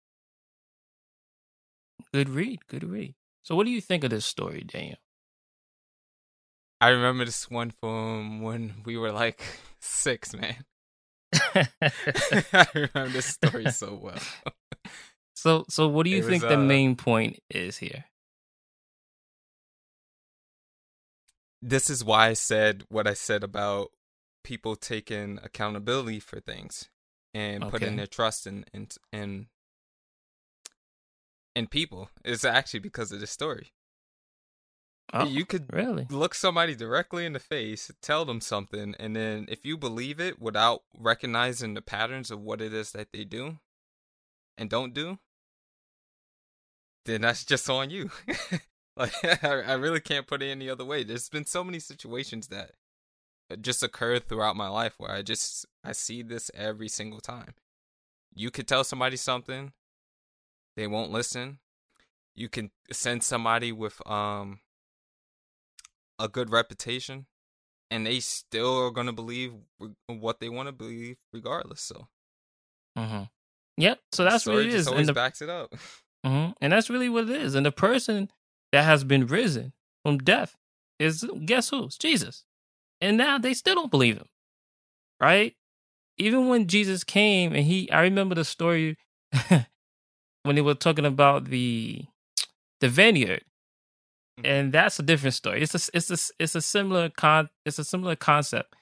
[2.13, 2.61] Good read.
[2.69, 3.15] Good read.
[3.43, 4.99] So, what do you think of this story, Daniel?
[6.81, 9.43] I remember this one from when we were like
[9.81, 10.65] six, man.
[11.55, 14.19] I remember this story so well.
[15.35, 18.05] so, so what do you It think was, the uh, main point is here?
[21.63, 23.91] This is why I said what I said about
[24.43, 26.89] people taking accountability for things
[27.33, 29.47] and putting their trust in in in
[31.55, 32.11] in people.
[32.25, 33.73] It's actually because of this story.
[35.15, 36.07] Oh, you could really?
[36.09, 40.41] look somebody directly in the face, tell them something, and then if you believe it
[40.41, 43.59] without recognizing the patterns of what it is that they do
[44.57, 45.19] and don't do,
[47.05, 48.11] then that's just on you.
[48.97, 51.03] like I, I really can't put it any other way.
[51.05, 52.73] There's been so many situations that
[53.61, 57.55] just occurred throughout my life where I just I see this every single time.
[58.35, 59.73] You could tell somebody something,
[60.77, 61.59] they won't listen.
[62.35, 64.61] You can send somebody with um
[66.19, 67.27] a good reputation
[67.91, 69.53] and they still are going to believe
[70.07, 72.09] what they want to believe regardless so
[72.97, 73.23] Mm-hmm.
[73.79, 74.01] Yep.
[74.13, 75.73] So that's what it is, always and the, backs it up
[76.27, 77.55] mhm, and that's really what it is.
[77.55, 78.31] And the person
[78.73, 79.73] that has been risen
[80.05, 80.57] from death
[80.99, 81.85] is guess who?
[81.85, 82.45] It's Jesus.
[83.01, 84.29] And now they still don't believe him,
[85.21, 85.55] right?
[86.19, 88.97] Even when Jesus came and he, I remember the story
[89.49, 92.05] when they were talking about the
[92.81, 93.45] the vineyard,
[94.41, 94.47] Mhm.
[94.49, 95.63] and that's a different story.
[95.63, 98.75] It's a it's a it's a similar con it's a similar concept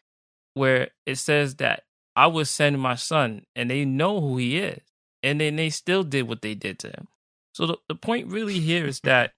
[0.55, 1.85] where it says that
[2.17, 4.83] I will send my son, and they know who he is,
[5.23, 7.09] and then they still did what they did to him.
[7.55, 9.33] So the, the point really here is that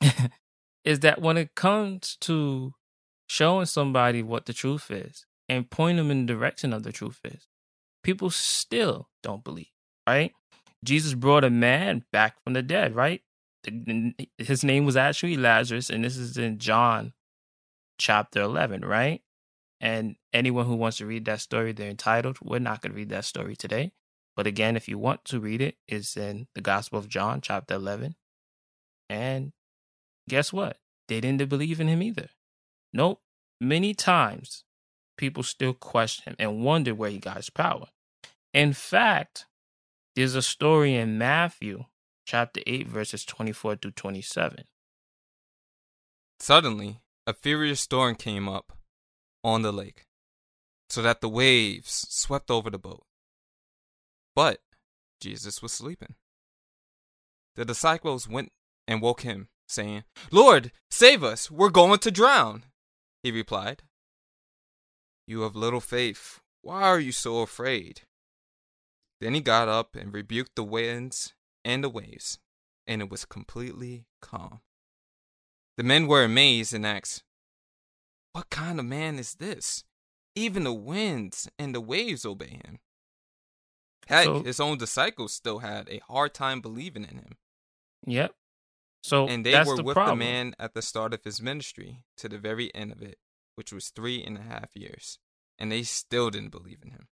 [0.84, 2.74] is that when it comes to
[3.28, 7.20] showing somebody what the truth is and pointing them in the direction of the truth
[7.24, 7.46] is,
[8.02, 9.72] people still don't believe,
[10.06, 10.32] right?
[10.84, 13.22] Jesus brought a man back from the dead, right?
[14.38, 17.12] His name was actually Lazarus, and this is in John
[17.98, 19.22] chapter 11, right?
[19.80, 22.38] And anyone who wants to read that story, they're entitled.
[22.42, 23.92] We're not going to read that story today.
[24.36, 27.74] But again, if you want to read it, it's in the Gospel of John, chapter
[27.74, 28.14] 11.
[29.08, 29.52] And
[30.28, 30.78] guess what?
[31.08, 32.28] They didn't believe in him either.
[32.92, 33.20] Nope.
[33.60, 34.64] Many times,
[35.16, 37.86] people still question him and wonder where he got his power.
[38.54, 39.46] In fact,
[40.14, 41.84] there's a story in Matthew,
[42.26, 44.64] chapter 8, verses 24 through 27.
[46.40, 48.72] suddenly a furious storm came up
[49.42, 50.06] on the lake
[50.88, 53.04] so that the waves swept over the boat
[54.34, 54.60] but
[55.20, 56.14] jesus was sleeping
[57.56, 58.52] the disciples went
[58.86, 62.64] and woke him saying lord save us we're going to drown
[63.22, 63.82] he replied
[65.26, 68.02] you have little faith why are you so afraid
[69.20, 72.38] then he got up and rebuked the winds and the waves
[72.86, 74.60] and it was completely calm
[75.76, 77.22] the men were amazed and asked,
[78.32, 79.84] What kind of man is this?
[80.34, 82.80] Even the winds and the waves obey him.
[84.08, 87.36] Heck, So- his own disciples still had a hard time believing in him.
[88.06, 88.34] Yep.
[89.08, 90.18] So And they that's were the with problem.
[90.18, 93.18] the man at the start of his ministry to the very end of it,
[93.56, 95.18] which was three and a half years.
[95.58, 97.08] And they still didn't believe in him.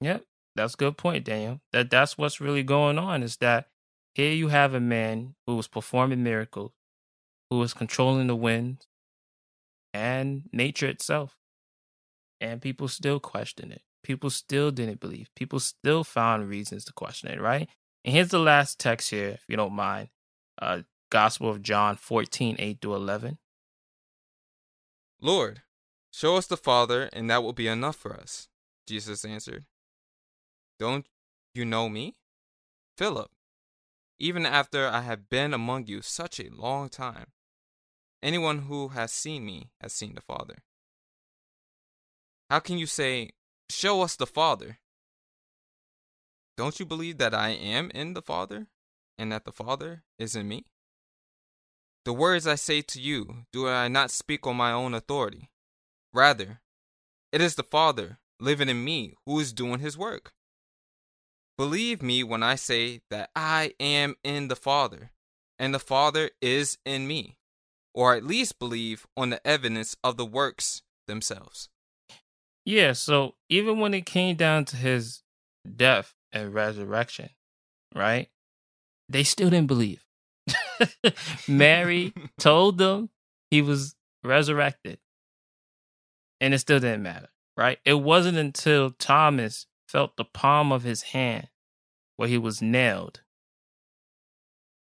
[0.00, 0.24] Yep,
[0.56, 1.60] that's a good point, Daniel.
[1.72, 3.68] That that's what's really going on is that
[4.14, 6.72] here you have a man who was performing miracles,
[7.50, 8.86] who was controlling the winds
[9.94, 11.36] and nature itself,
[12.40, 13.82] and people still question it.
[14.04, 15.28] people still didn't believe.
[15.36, 17.68] People still found reasons to question it, right?
[18.04, 20.08] And here's the last text here, if you don't mind.
[20.60, 20.82] Uh,
[21.12, 23.36] Gospel of John 14, 8 to 11.
[25.20, 25.60] Lord,
[26.10, 28.48] show us the Father, and that will be enough for us.
[28.86, 29.66] Jesus answered.
[30.78, 31.04] Don't
[31.54, 32.16] you know me?
[32.96, 33.30] Philip,
[34.18, 37.26] even after I have been among you such a long time,
[38.22, 40.62] anyone who has seen me has seen the Father.
[42.48, 43.32] How can you say,
[43.68, 44.78] Show us the Father?
[46.56, 48.68] Don't you believe that I am in the Father,
[49.18, 50.64] and that the Father is in me?
[52.04, 55.50] The words I say to you, do I not speak on my own authority?
[56.12, 56.60] Rather,
[57.30, 60.32] it is the Father living in me who is doing his work.
[61.56, 65.12] Believe me when I say that I am in the Father,
[65.58, 67.36] and the Father is in me,
[67.94, 71.68] or at least believe on the evidence of the works themselves.
[72.64, 75.22] Yeah, so even when it came down to his
[75.76, 77.30] death and resurrection,
[77.94, 78.28] right?
[79.08, 80.04] They still didn't believe.
[81.48, 83.10] Mary told them
[83.50, 84.98] he was resurrected.
[86.40, 87.78] And it still didn't matter, right?
[87.84, 91.48] It wasn't until Thomas felt the palm of his hand
[92.16, 93.20] where he was nailed.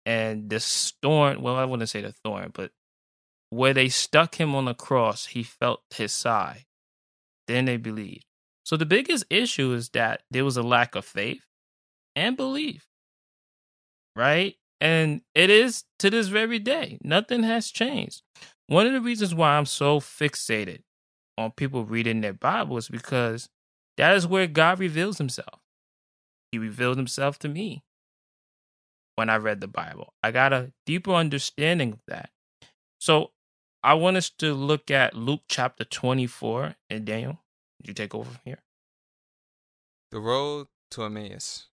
[0.05, 2.71] And the thorn, well, I wouldn't say the thorn, but
[3.49, 6.65] where they stuck him on the cross, he felt his side.
[7.47, 8.25] Then they believed.
[8.63, 11.45] So the biggest issue is that there was a lack of faith
[12.15, 12.85] and belief.
[14.15, 14.55] Right?
[14.79, 16.99] And it is to this very day.
[17.03, 18.21] Nothing has changed.
[18.67, 20.81] One of the reasons why I'm so fixated
[21.37, 23.49] on people reading their Bible is because
[23.97, 25.59] that is where God reveals himself.
[26.51, 27.83] He revealed himself to me
[29.15, 30.13] when I read the Bible.
[30.23, 32.29] I got a deeper understanding of that.
[32.99, 33.31] So
[33.83, 36.75] I want us to look at Luke chapter 24.
[36.89, 37.39] And Daniel,
[37.83, 38.59] you take over from here.
[40.11, 41.67] The road to Emmaus.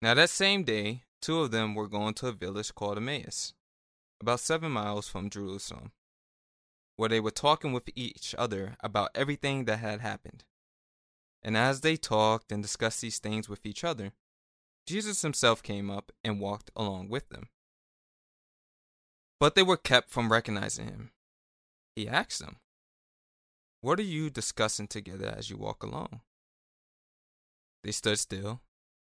[0.00, 3.54] Now that same day, two of them were going to a village called Emmaus,
[4.20, 5.92] about seven miles from Jerusalem,
[6.96, 10.44] where they were talking with each other about everything that had happened.
[11.42, 14.12] And as they talked and discussed these things with each other,
[14.86, 17.48] Jesus himself came up and walked along with them.
[19.40, 21.10] But they were kept from recognizing him.
[21.94, 22.56] He asked them,
[23.80, 26.20] What are you discussing together as you walk along?
[27.84, 28.60] They stood still,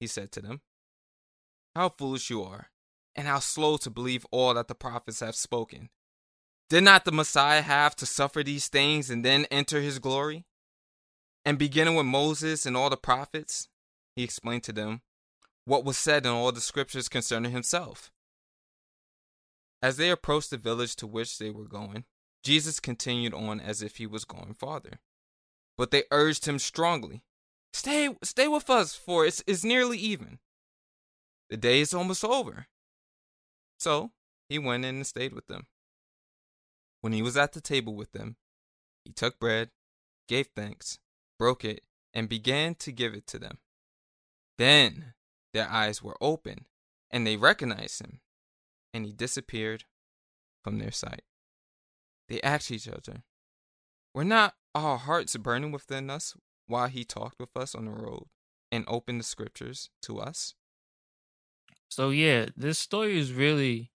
[0.00, 0.60] He said to them,
[1.74, 2.70] How foolish you are,
[3.14, 5.90] and how slow to believe all that the prophets have spoken.
[6.68, 10.44] Did not the Messiah have to suffer these things and then enter his glory?
[11.44, 13.68] And beginning with Moses and all the prophets,
[14.16, 15.02] he explained to them
[15.64, 18.10] what was said in all the scriptures concerning himself.
[19.80, 22.04] As they approached the village to which they were going,
[22.42, 25.00] Jesus continued on as if he was going farther.
[25.76, 27.22] But they urged him strongly,
[27.72, 30.38] Stay, stay with us, for it's, it's nearly even.
[31.50, 32.66] The day is almost over.
[33.78, 34.12] So
[34.48, 35.66] he went in and stayed with them.
[37.00, 38.36] When he was at the table with them,
[39.04, 39.70] he took bread,
[40.26, 40.98] gave thanks,
[41.38, 43.58] broke it, and began to give it to them.
[44.58, 45.14] Then
[45.52, 46.66] their eyes were open,
[47.10, 48.20] and they recognized him,
[48.92, 49.84] and he disappeared
[50.64, 51.22] from their sight.
[52.28, 53.22] They asked each other,
[54.14, 56.34] Were not our hearts burning within us
[56.66, 58.26] while he talked with us on the road
[58.72, 60.54] and opened the scriptures to us?
[61.88, 63.92] So, yeah, this story is really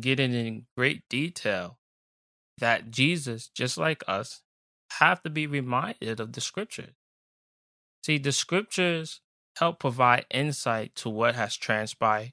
[0.00, 1.78] getting in great detail
[2.58, 4.42] that Jesus, just like us,
[4.98, 6.94] have to be reminded of the scriptures.
[8.04, 9.20] See, the scriptures
[9.56, 12.32] help provide insight to what has transpired.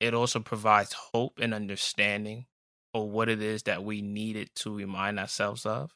[0.00, 2.46] It also provides hope and understanding
[2.94, 5.94] of what it is that we needed to remind ourselves of.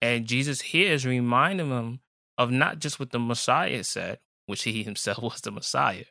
[0.00, 2.00] And Jesus here is reminding them
[2.36, 6.04] of not just what the Messiah said, which he himself was the Messiah,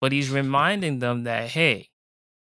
[0.00, 1.90] but he's reminding them that, hey,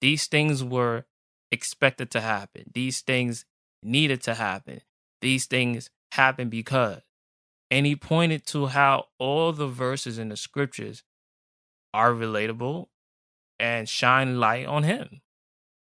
[0.01, 1.05] these things were
[1.53, 2.65] expected to happen.
[2.75, 3.45] These things
[3.83, 4.81] needed to happen.
[5.21, 7.03] These things happened because.
[7.71, 11.05] And he pointed to how all the verses in the scriptures
[11.95, 12.89] are relatable
[13.59, 15.21] and shine light on him.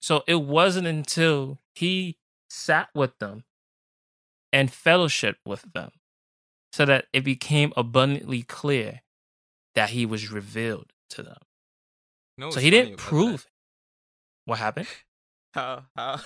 [0.01, 2.19] So it wasn't until he
[2.51, 3.45] sat with them
[4.53, 5.91] and fellowship with them
[6.73, 9.01] so that it became abundantly clear
[9.75, 11.39] that he was revealed to them.
[12.37, 13.51] You know so he didn't prove that?
[14.47, 14.89] What happened?
[15.55, 16.21] how how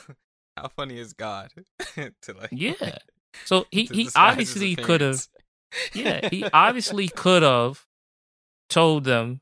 [0.56, 1.50] how funny is God
[1.96, 2.98] to like Yeah.
[3.44, 5.26] So he, he obviously could have
[5.92, 7.84] yeah, he obviously could have
[8.68, 9.40] told them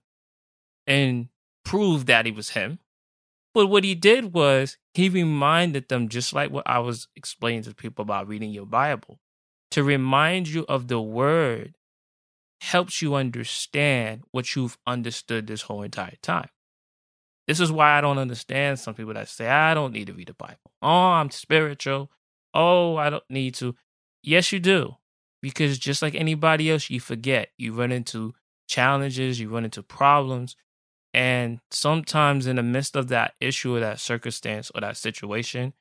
[0.87, 1.28] and
[1.64, 2.78] proved that he was him.
[3.55, 7.74] But what he did was he reminded them, just like what I was explaining to
[7.74, 9.20] people about reading your Bible,
[9.70, 11.74] to remind you of the word
[12.61, 16.48] helps you understand what you've understood this whole entire time.
[17.46, 20.28] This is why I don't understand some people that say, I don't need to read
[20.28, 20.72] the Bible.
[20.80, 22.11] Oh, I'm spiritual.
[22.55, 23.76] Oh, I don't need to.
[24.22, 24.96] Yes, you do.
[25.42, 27.50] Because just like anybody else, you forget.
[27.59, 28.34] You run into
[28.66, 30.57] challenges, you run into problems.
[31.15, 35.73] And sometimes in the midst of that issue or that circumstance or that situation,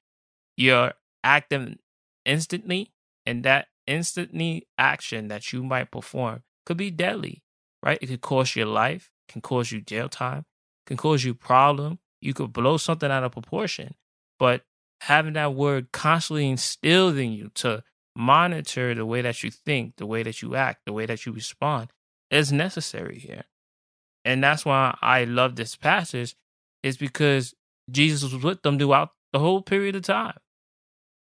[0.56, 1.80] you're acting
[2.24, 2.92] instantly.
[3.26, 7.42] And that instantly action that you might perform could be deadly,
[7.82, 7.98] right?
[8.02, 10.46] It could cost your life, can cause you jail time,
[10.86, 12.00] can cause you problem.
[12.22, 13.96] You could blow something out of proportion.
[14.40, 14.64] But
[15.02, 17.84] having that word constantly instilled in you to
[18.16, 21.32] monitor the way that you think, the way that you act, the way that you
[21.32, 21.92] respond
[22.30, 23.44] is necessary here.
[24.26, 26.36] And that's why I love this passage,
[26.82, 27.54] is because
[27.92, 30.38] Jesus was with them throughout the whole period of time,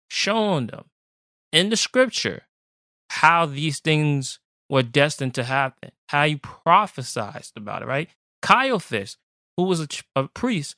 [0.09, 0.87] showing them
[1.53, 2.43] in the scripture
[3.11, 8.09] how these things were destined to happen, how he prophesied about it, right?
[8.43, 9.17] Caiaphas,
[9.57, 10.77] who was a, a priest,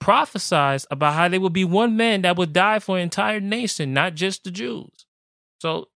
[0.00, 3.92] prophesied about how there would be one man that would die for an entire nation,
[3.92, 5.06] not just the Jews.
[5.60, 5.88] So,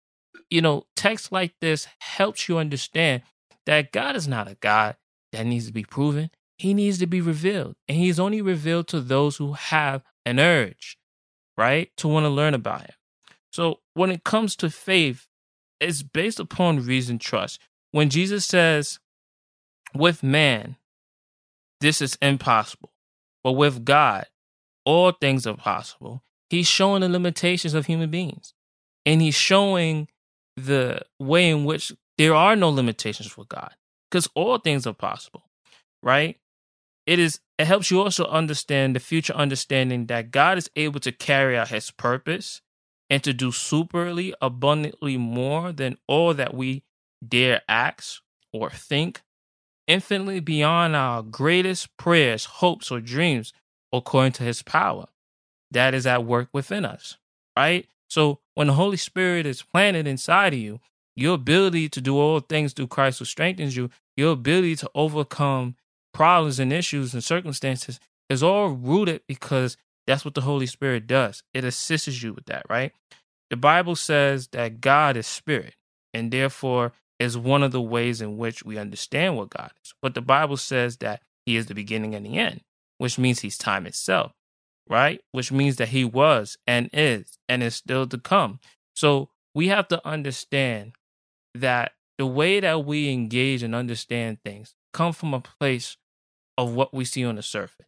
[0.51, 3.23] you know, text like this helps you understand
[3.67, 4.97] that God is not a God
[5.33, 6.31] that needs to be proven.
[6.57, 7.75] He needs to be revealed.
[7.89, 10.97] And he's only revealed to those who have an urge,
[11.57, 11.91] right?
[11.99, 12.95] To want to learn about him.
[13.53, 15.27] So when it comes to faith,
[15.81, 17.61] it's based upon reason trust.
[17.91, 19.01] When Jesus says,
[19.95, 20.77] with man,
[21.81, 22.93] this is impossible,
[23.43, 24.27] but with God,
[24.85, 28.55] all things are possible, he's showing the limitations of human beings.
[29.05, 30.09] And he's showing
[30.57, 33.75] the way in which there are no limitations for God
[34.13, 35.45] because all things are possible,
[36.03, 36.39] right?
[37.07, 41.13] It is it helps you also understand the future understanding that God is able to
[41.13, 42.61] carry out his purpose
[43.09, 46.85] and to do superly abundantly more than all that we
[47.27, 48.21] dare ask
[48.53, 49.23] or think,
[49.87, 53.53] infinitely beyond our greatest prayers, hopes, or dreams,
[53.93, 55.07] according to his power
[55.71, 57.17] that is at work within us,
[57.57, 57.87] right?
[58.09, 60.81] So when the Holy Spirit is planted inside of you,
[61.17, 65.77] your ability to do all things through Christ who strengthens you, your ability to overcome
[66.13, 67.99] problems and issues and circumstances
[68.29, 71.43] is all rooted because that's what the Holy Spirit does.
[71.55, 72.93] It assists you with that, right?
[73.51, 75.75] The Bible says that God is spirit,
[76.15, 79.95] and therefore is one of the ways in which we understand what God is.
[80.03, 82.63] But the Bible says that He is the beginning and the end,
[82.99, 84.33] which means He's time itself,
[84.89, 85.21] right?
[85.33, 88.59] Which means that He was and is and is still to come.
[88.95, 90.93] So we have to understand
[91.55, 95.97] that the way that we engage and understand things come from a place
[96.59, 97.87] of what we see on the surface.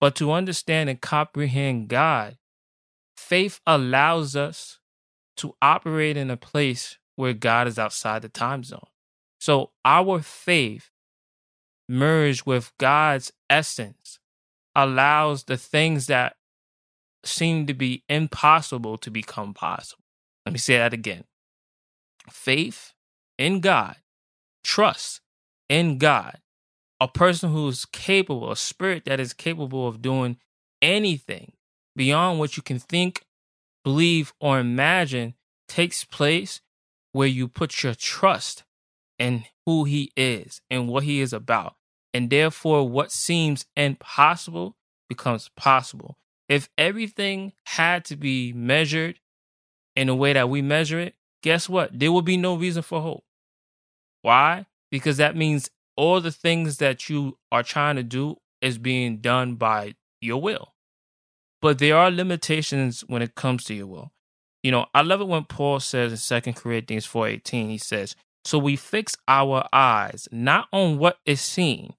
[0.00, 2.36] But to understand and comprehend God,
[3.16, 4.80] faith allows us
[5.36, 8.88] to operate in a place where God is outside the time zone.
[9.40, 10.90] So our faith
[11.88, 14.18] merged with God's essence
[14.74, 16.36] allows the things that
[17.24, 20.04] seem to be impossible to become possible.
[20.46, 21.24] Let me say that again.
[22.30, 22.92] Faith
[23.42, 23.96] in God,
[24.62, 25.20] trust
[25.68, 26.38] in God,
[27.00, 30.36] a person who's capable, a spirit that is capable of doing
[30.80, 31.50] anything
[31.96, 33.24] beyond what you can think,
[33.82, 35.34] believe, or imagine
[35.66, 36.60] takes place
[37.10, 38.62] where you put your trust
[39.18, 41.74] in who he is and what he is about.
[42.14, 44.76] And therefore, what seems impossible
[45.08, 46.16] becomes possible.
[46.48, 49.18] If everything had to be measured
[49.96, 51.98] in the way that we measure it, guess what?
[51.98, 53.24] There would be no reason for hope.
[54.22, 54.66] Why?
[54.90, 59.56] Because that means all the things that you are trying to do is being done
[59.56, 60.74] by your will.
[61.60, 64.12] But there are limitations when it comes to your will.
[64.62, 68.14] you know, I love it when Paul says in Second Corinthians 4:18, he says,
[68.44, 71.94] So we fix our eyes not on what is seen,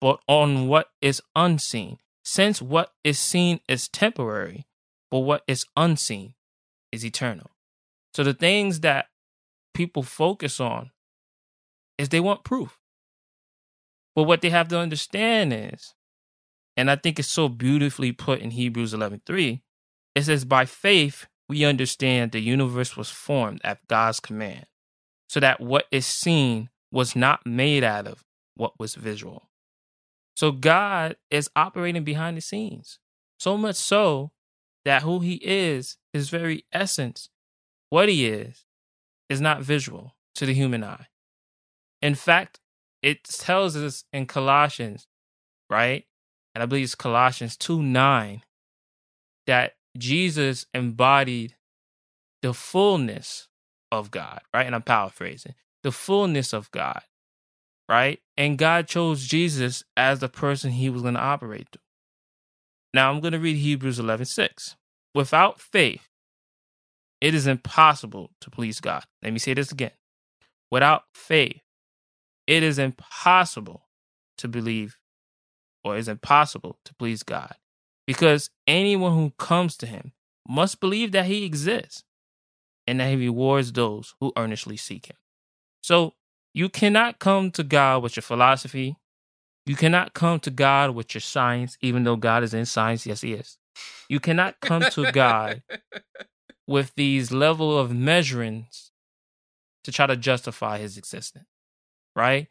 [0.00, 1.98] but on what is unseen.
[2.24, 4.64] Since what is seen is temporary,
[5.10, 6.34] but what is unseen
[6.92, 7.50] is eternal.
[8.14, 9.06] So the things that
[9.74, 10.92] people focus on
[11.98, 12.78] is they want proof.
[14.14, 15.94] But what they have to understand is,
[16.76, 19.62] and I think it's so beautifully put in Hebrews 11:3,
[20.14, 24.66] it says by faith we understand the universe was formed at God's command,
[25.28, 28.24] so that what is seen was not made out of
[28.54, 29.50] what was visual.
[30.36, 32.98] So God is operating behind the scenes,
[33.38, 34.32] so much so
[34.84, 37.30] that who he is, his very essence,
[37.90, 38.64] what he is,
[39.28, 41.06] is not visual to the human eye.
[42.04, 42.60] In fact,
[43.02, 45.06] it tells us in Colossians,
[45.70, 46.04] right?
[46.54, 48.42] And I believe it's Colossians 2 9,
[49.46, 51.54] that Jesus embodied
[52.42, 53.48] the fullness
[53.90, 54.66] of God, right?
[54.66, 57.00] And I'm paraphrasing the fullness of God,
[57.88, 58.20] right?
[58.36, 61.80] And God chose Jesus as the person he was going to operate through.
[62.92, 64.76] Now I'm going to read Hebrews 11 6.
[65.14, 66.06] Without faith,
[67.22, 69.04] it is impossible to please God.
[69.22, 69.92] Let me say this again.
[70.70, 71.63] Without faith,
[72.46, 73.86] it is impossible
[74.38, 74.96] to believe
[75.82, 77.54] or is impossible to please God
[78.06, 80.12] because anyone who comes to him
[80.48, 82.04] must believe that he exists
[82.86, 85.16] and that he rewards those who earnestly seek him.
[85.82, 86.14] So
[86.52, 88.96] you cannot come to God with your philosophy.
[89.66, 93.06] You cannot come to God with your science, even though God is in science.
[93.06, 93.56] Yes, he is.
[94.08, 95.62] You cannot come to God
[96.66, 98.90] with these level of measurings
[99.84, 101.46] to try to justify his existence.
[102.16, 102.48] Right?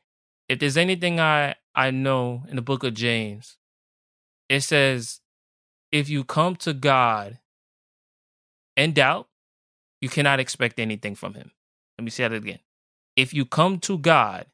[0.50, 3.58] If there's anything I, I know in the book of James,
[4.50, 5.22] it says
[5.92, 7.40] if you come to God
[8.76, 9.28] in doubt,
[10.02, 11.52] you cannot expect anything from him.
[11.98, 12.60] Let me say that again.
[13.16, 14.48] If you come to God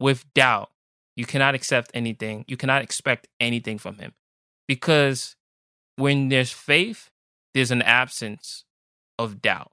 [0.00, 0.70] with doubt,
[1.16, 2.44] you cannot accept anything.
[2.48, 4.14] You cannot expect anything from him.
[4.66, 5.36] Because
[5.96, 7.10] when there's faith,
[7.54, 8.64] there's an absence
[9.18, 9.72] of doubt.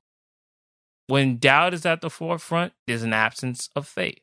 [1.08, 4.22] When doubt is at the forefront, there's an absence of faith.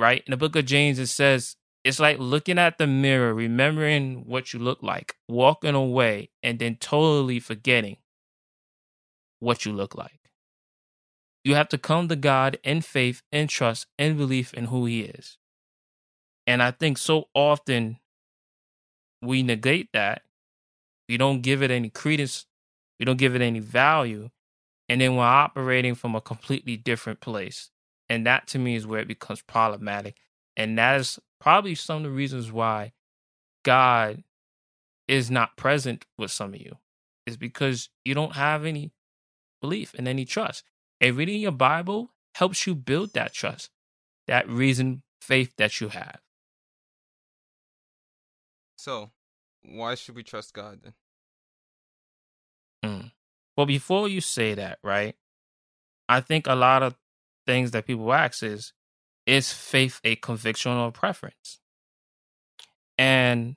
[0.00, 0.22] Right?
[0.26, 4.54] In the book of James, it says, it's like looking at the mirror, remembering what
[4.54, 7.98] you look like, walking away, and then totally forgetting
[9.40, 10.20] what you look like.
[11.44, 15.02] You have to come to God in faith, in trust, in belief in who He
[15.02, 15.36] is.
[16.46, 17.98] And I think so often
[19.20, 20.22] we negate that.
[21.10, 22.46] We don't give it any credence,
[22.98, 24.30] we don't give it any value.
[24.88, 27.70] And then we're operating from a completely different place.
[28.10, 30.16] And that to me is where it becomes problematic.
[30.56, 32.92] And that is probably some of the reasons why
[33.64, 34.24] God
[35.06, 36.76] is not present with some of you
[37.24, 38.92] is because you don't have any
[39.60, 40.64] belief and any trust.
[41.00, 43.70] And reading your Bible helps you build that trust,
[44.26, 46.20] that reason, faith that you have.
[48.76, 49.10] So,
[49.62, 50.94] why should we trust God then?
[52.84, 53.12] Mm.
[53.56, 55.14] Well, before you say that, right?
[56.08, 56.96] I think a lot of
[57.50, 58.72] things that people ask is
[59.26, 61.58] is faith a conviction or a preference?
[62.96, 63.56] And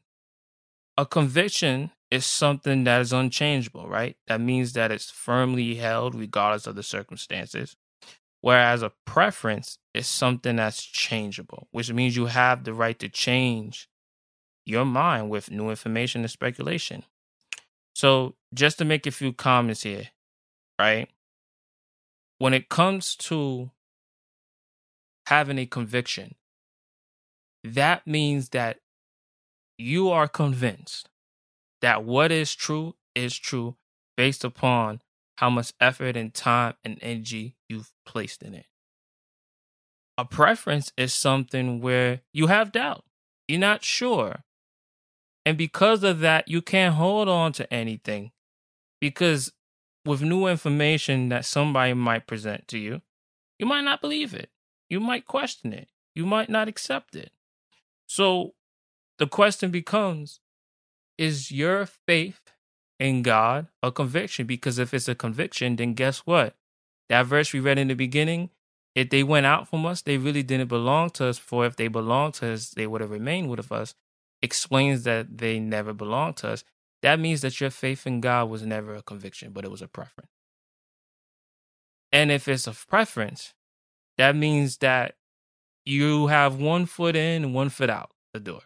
[0.97, 4.17] a conviction is something that is unchangeable, right?
[4.27, 7.75] That means that it's firmly held regardless of the circumstances.
[8.41, 13.87] Whereas a preference is something that's changeable, which means you have the right to change
[14.65, 17.03] your mind with new information and speculation.
[17.93, 20.09] So, just to make a few comments here,
[20.79, 21.09] right?
[22.39, 23.71] When it comes to
[25.27, 26.35] having a conviction,
[27.63, 28.79] that means that
[29.77, 31.09] you are convinced
[31.81, 33.75] that what is true is true
[34.15, 35.01] based upon
[35.37, 38.65] how much effort and time and energy you've placed in it.
[40.17, 43.03] A preference is something where you have doubt,
[43.47, 44.43] you're not sure.
[45.45, 48.31] And because of that, you can't hold on to anything
[49.01, 49.51] because
[50.05, 53.01] with new information that somebody might present to you,
[53.59, 54.49] you might not believe it.
[54.93, 55.87] You might question it.
[56.13, 57.31] You might not accept it.
[58.05, 58.53] So
[59.17, 60.39] the question becomes
[61.17, 62.41] is your faith
[62.99, 64.45] in God a conviction?
[64.45, 66.55] Because if it's a conviction, then guess what?
[67.09, 68.51] That verse we read in the beginning,
[68.93, 71.39] if they went out from us, they really didn't belong to us.
[71.39, 73.95] For if they belonged to us, they would have remained with us.
[74.43, 76.63] Explains that they never belonged to us.
[77.01, 79.87] That means that your faith in God was never a conviction, but it was a
[79.87, 80.29] preference.
[82.11, 83.55] And if it's a preference,
[84.17, 85.15] that means that
[85.85, 88.61] you have one foot in and one foot out the door,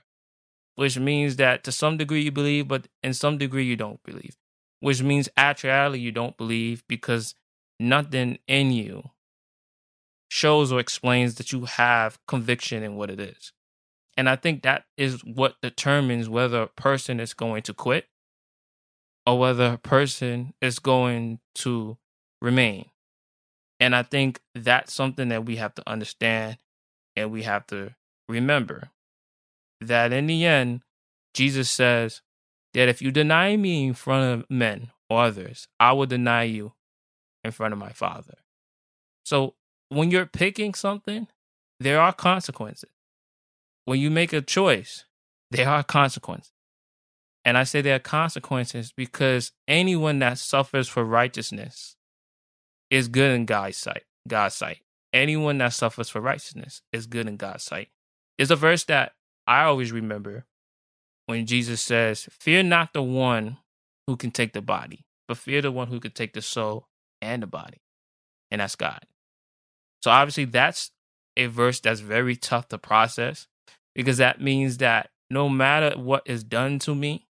[0.76, 4.36] which means that to some degree you believe, but in some degree you don't believe.
[4.80, 7.36] which means actually you don't believe because
[7.80, 9.12] nothing in you
[10.30, 13.54] shows or explains that you have conviction in what it is.
[14.18, 18.08] And I think that is what determines whether a person is going to quit
[19.26, 21.98] or whether a person is going to
[22.42, 22.88] remain.
[23.80, 26.58] And I think that's something that we have to understand
[27.16, 27.96] and we have to
[28.28, 28.92] remember
[29.82, 30.82] that in the end,
[31.34, 32.22] Jesus says
[32.74, 36.74] that if you deny me in front of men or others, I will deny you
[37.44, 38.36] in front of my Father.
[39.24, 39.56] So
[39.90, 41.28] when you're picking something,
[41.80, 42.90] there are consequences.
[43.86, 45.06] When you make a choice,
[45.52, 46.52] there are consequences.
[47.46, 51.97] And I say there are consequences because anyone that suffers for righteousness
[52.90, 54.04] is good in God's sight.
[54.28, 54.80] God's sight.
[55.14, 57.90] Anyone that suffers for righteousness is good in God's sight.
[58.38, 59.14] Is a verse that
[59.48, 60.46] I always remember
[61.26, 63.58] when Jesus says, Fear not the one
[64.06, 66.88] who can take the body, but fear the one who can take the soul
[67.22, 67.82] and the body.
[68.52, 69.00] And that's God.
[70.02, 70.92] So obviously, that's
[71.36, 73.48] a verse that's very tough to process
[73.96, 77.28] because that means that no matter what is done to me,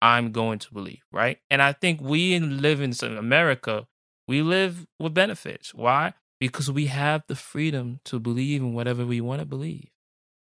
[0.00, 1.38] I'm going to believe, right?
[1.50, 3.86] And I think we live in America,
[4.26, 5.74] we live with benefits.
[5.74, 6.14] Why?
[6.40, 9.88] Because we have the freedom to believe in whatever we want to believe.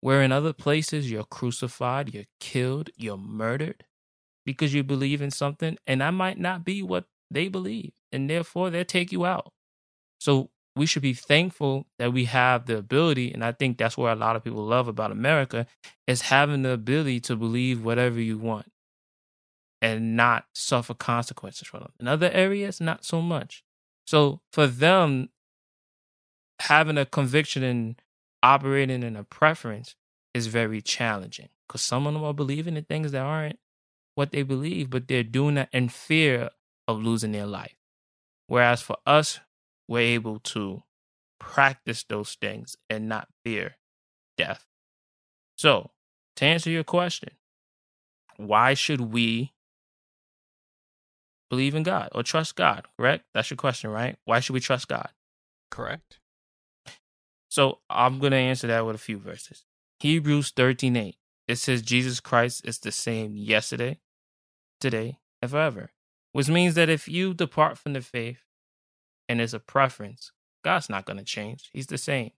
[0.01, 3.85] Where in other places you're crucified, you're killed, you're murdered
[4.45, 8.71] because you believe in something, and that might not be what they believe, and therefore
[8.71, 9.53] they'll take you out.
[10.21, 14.13] So we should be thankful that we have the ability, and I think that's what
[14.13, 15.67] a lot of people love about America,
[16.07, 18.67] is having the ability to believe whatever you want
[19.83, 21.93] and not suffer consequences from them.
[22.01, 23.63] In other areas, not so much.
[24.07, 25.31] So for them,
[26.61, 28.01] having a conviction and
[28.43, 29.95] operating in a preference
[30.35, 33.59] is very challenging because some of them are believing in things that aren't
[34.15, 36.51] what they believe, but they're doing that in fear
[36.89, 37.77] of losing their life.
[38.47, 39.41] Whereas for us,
[39.89, 40.83] we're able to
[41.39, 43.77] practice those things and not fear
[44.39, 44.65] death.
[45.57, 45.91] So,
[46.37, 47.31] to answer your question,
[48.37, 49.53] why should we
[51.51, 52.87] believe in God or trust God?
[52.99, 53.25] Correct?
[53.35, 54.17] That's your question, right?
[54.25, 55.09] Why should we trust God?
[55.71, 56.19] Correct.
[57.49, 59.65] So I'm going to answer that with a few verses.
[60.01, 61.17] Hebrews 13 8.
[61.49, 64.01] It says Jesus Christ is the same yesterday,
[64.81, 65.91] today, and forever.
[66.33, 68.41] Which means that if you depart from the faith
[69.29, 70.33] and there's a preference,
[70.65, 71.71] God's not going to change.
[71.73, 72.33] He's the same.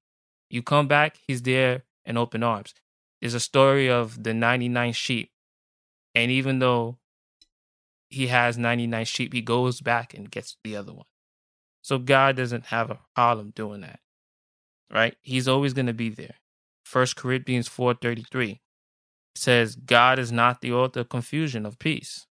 [0.51, 2.75] You come back, He's there in open arms.
[3.21, 5.31] There's a story of the 99 sheep.
[6.15, 6.99] And even though
[8.09, 11.07] he has 99 sheep, he goes back and gets the other one.
[11.83, 14.01] So God doesn't have a problem doing that
[14.93, 15.17] right?
[15.23, 16.37] He's always going to be there.
[16.85, 18.61] First Corinthians 4:33
[19.35, 22.27] says God is not the author of confusion of peace.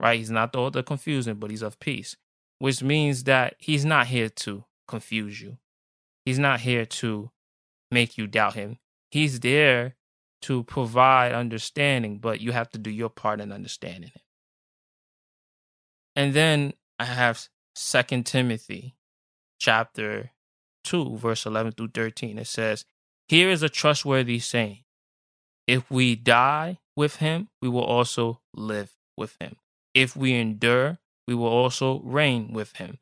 [0.00, 0.18] Right?
[0.18, 2.16] He's not the author of confusion, but he's of peace,
[2.58, 5.58] which means that he's not here to confuse you.
[6.24, 7.30] He's not here to
[7.90, 8.78] make you doubt him.
[9.10, 9.94] He's there
[10.42, 14.22] to provide understanding, but you have to do your part in understanding it.
[16.16, 18.94] And then I have Second Timothy
[19.58, 20.30] chapter
[20.84, 22.38] 2, verse 11 through 13.
[22.38, 22.84] It says,
[23.28, 24.84] Here is a trustworthy saying
[25.66, 29.56] If we die with him, we will also live with him.
[29.92, 32.98] If we endure, we will also reign with him.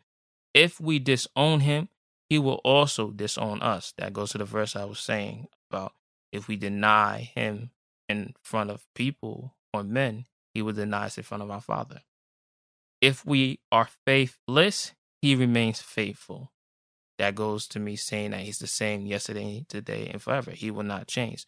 [0.54, 1.88] If we disown him,
[2.28, 3.92] he will also disown us.
[3.98, 5.92] That goes to the verse I was saying about
[6.30, 7.70] if we deny him
[8.08, 12.00] in front of people or men, he will deny us in front of our Father.
[13.02, 16.52] If we are faithless, he remains faithful
[17.18, 20.52] that goes to me saying that he's the same yesterday, today, and forever.
[20.52, 21.44] He will not change.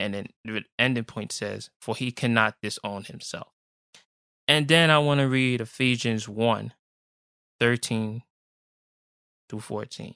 [0.00, 3.48] And then the ending point says, For he cannot disown himself.
[4.46, 6.72] And then I want to read Ephesians 1
[7.60, 8.22] 13
[9.48, 10.14] through 14.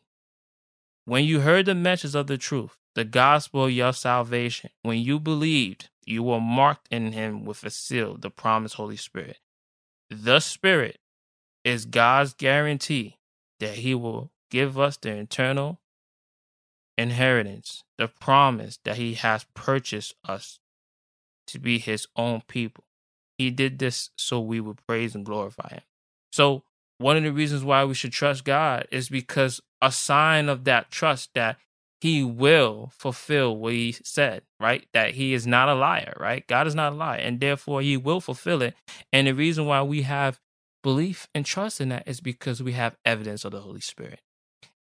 [1.05, 5.19] When you heard the message of the truth, the gospel of your salvation, when you
[5.19, 9.39] believed, you were marked in him with a seal, the promised Holy Spirit.
[10.11, 10.99] The Spirit
[11.65, 13.19] is God's guarantee
[13.61, 15.81] that he will give us the eternal
[16.99, 20.59] inheritance, the promise that He has purchased us
[21.47, 22.85] to be His own people.
[23.39, 25.83] He did this so we would praise and glorify Him.
[26.33, 26.65] So,
[26.99, 30.91] one of the reasons why we should trust God is because a sign of that
[30.91, 31.57] trust that
[32.01, 34.87] He will fulfill what He said, right?
[34.93, 36.47] That He is not a liar, right?
[36.47, 38.75] God is not a liar, and therefore He will fulfill it.
[39.13, 40.41] And the reason why we have
[40.83, 44.21] belief and trust in that is because we have evidence of the Holy Spirit.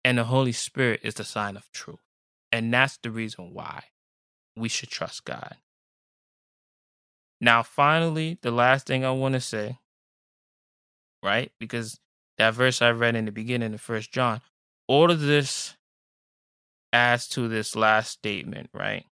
[0.04, 2.00] And the Holy Spirit is the sign of truth.
[2.52, 3.84] And that's the reason why
[4.56, 5.56] we should trust God.
[7.40, 9.78] Now, finally, the last thing I want to say
[11.24, 11.50] right?
[11.58, 11.98] Because
[12.38, 14.42] that verse I read in the beginning of First John,
[14.86, 15.74] all of this
[16.94, 19.04] adds to this last statement, right?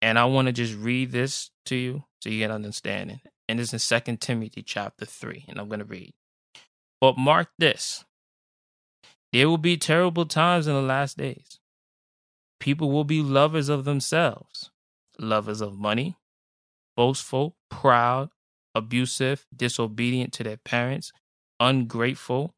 [0.00, 3.20] And I want to just read this to you so you get understanding.
[3.48, 6.14] And this is in Second Timothy chapter 3, and I'm going to read.
[7.00, 8.04] But mark this
[9.32, 11.58] there will be terrible times in the last days.
[12.60, 14.70] People will be lovers of themselves,
[15.18, 16.16] lovers of money,
[16.96, 18.30] boastful, proud,
[18.76, 21.12] abusive, disobedient to their parents,
[21.58, 22.54] ungrateful,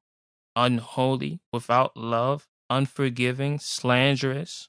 [0.55, 4.69] unholy, without love, unforgiving, slanderous,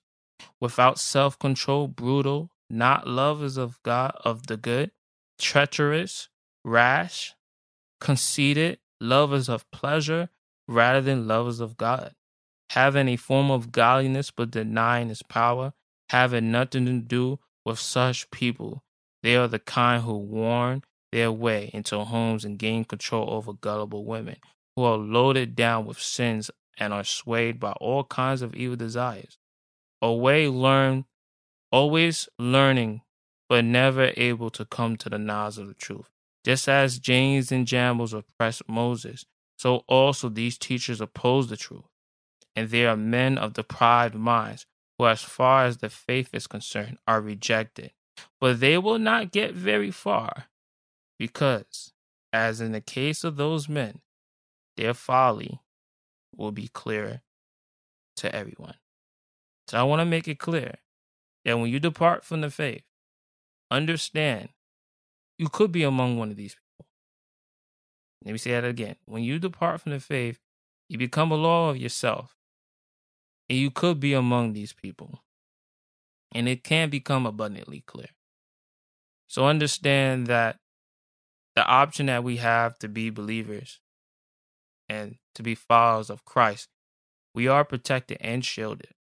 [0.59, 4.91] without self control, brutal, not lovers of God, of the good,
[5.39, 6.29] treacherous,
[6.63, 7.33] rash,
[7.99, 10.29] conceited, lovers of pleasure
[10.67, 12.13] rather than lovers of God,
[12.71, 15.73] having a form of godliness but denying its power,
[16.09, 18.83] having nothing to do with such people.
[19.23, 24.05] They are the kind who warn their way into homes and gain control over gullible
[24.05, 24.37] women
[24.75, 29.37] who are loaded down with sins and are swayed by all kinds of evil desires.
[30.01, 31.05] Away learn
[31.71, 33.01] always learning
[33.49, 36.09] but never able to come to the knowledge of the truth.
[36.45, 39.25] Just as Jannes and Jambres oppressed Moses,
[39.57, 41.85] so also these teachers oppose the truth.
[42.55, 44.65] And they are men of deprived minds,
[44.97, 47.91] who, as far as the faith is concerned, are rejected.
[48.39, 50.45] But they will not get very far,
[51.19, 51.93] because,
[52.33, 54.01] as in the case of those men,
[54.75, 55.59] their folly
[56.37, 57.21] will be clear
[58.17, 58.75] to everyone.
[59.67, 60.75] So I want to make it clear
[61.43, 62.83] that when you depart from the faith,
[63.69, 64.49] understand
[65.37, 66.87] you could be among one of these people.
[68.25, 68.95] Let me say that again.
[69.05, 70.39] When you depart from the faith,
[70.89, 72.35] you become a law of yourself.
[73.49, 75.23] And you could be among these people.
[76.33, 78.09] And it can become abundantly clear.
[79.27, 80.57] So understand that
[81.55, 83.79] the option that we have to be believers
[84.89, 86.69] and to be followers of Christ,
[87.33, 88.93] we are protected and shielded.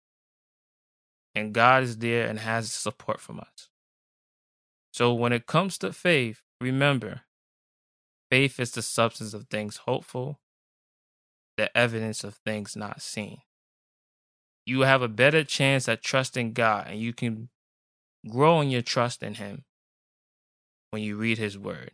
[1.33, 3.69] And God is there and has support from us.
[4.93, 7.21] So when it comes to faith, remember,
[8.31, 10.39] faith is the substance of things hopeful,
[11.57, 13.39] the evidence of things not seen.
[14.65, 17.49] You have a better chance at trusting God, and you can
[18.27, 19.65] grow in your trust in Him
[20.89, 21.91] when you read His Word.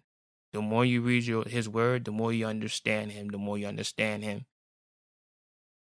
[0.54, 3.30] The more you read your, His Word, the more you understand Him.
[3.30, 4.46] The more you understand Him,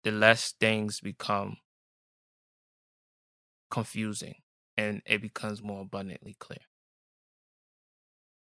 [0.04, 1.56] the less things become
[3.70, 4.34] confusing
[4.76, 6.60] and it becomes more abundantly clear.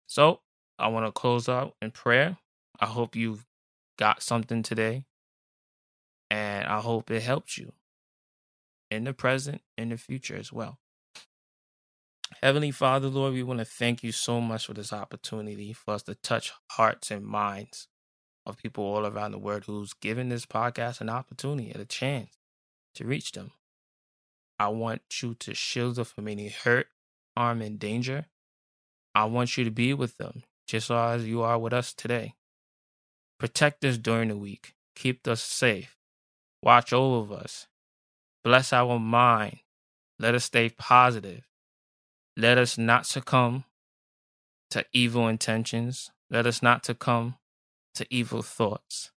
[0.07, 0.41] So
[0.79, 2.39] I want to close out in prayer.
[2.81, 3.47] I hope you've
[3.99, 5.05] got something today.
[6.31, 7.73] And I hope it helps you
[8.91, 10.79] in the present, in the future as well.
[12.43, 16.03] Heavenly Father, Lord, we want to thank you so much for this opportunity for us
[16.05, 17.89] to touch hearts and minds
[18.47, 22.39] of people all around the world who's given this podcast an opportunity and a chance
[22.95, 23.53] to reach them.
[24.59, 26.89] I want you to shield them from any hurt,
[27.37, 28.27] harm, and danger.
[29.15, 32.35] I want you to be with them, just as you are with us today.
[33.39, 34.75] Protect us during the week.
[34.95, 35.97] Keep us safe.
[36.63, 37.67] Watch over us.
[38.45, 39.59] Bless our mind.
[40.19, 41.48] Let us stay positive.
[42.41, 43.65] Let us not succumb
[44.71, 46.13] to evil intentions.
[46.31, 47.35] Let us not succumb
[47.97, 49.11] to evil thoughts,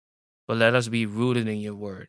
[0.47, 2.07] but let us be rooted in your word.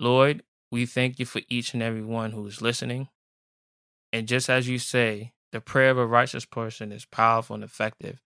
[0.00, 3.08] Lord, we thank you for each and every one who is listening.
[4.10, 8.22] And just as you say, the prayer of a righteous person is powerful and effective.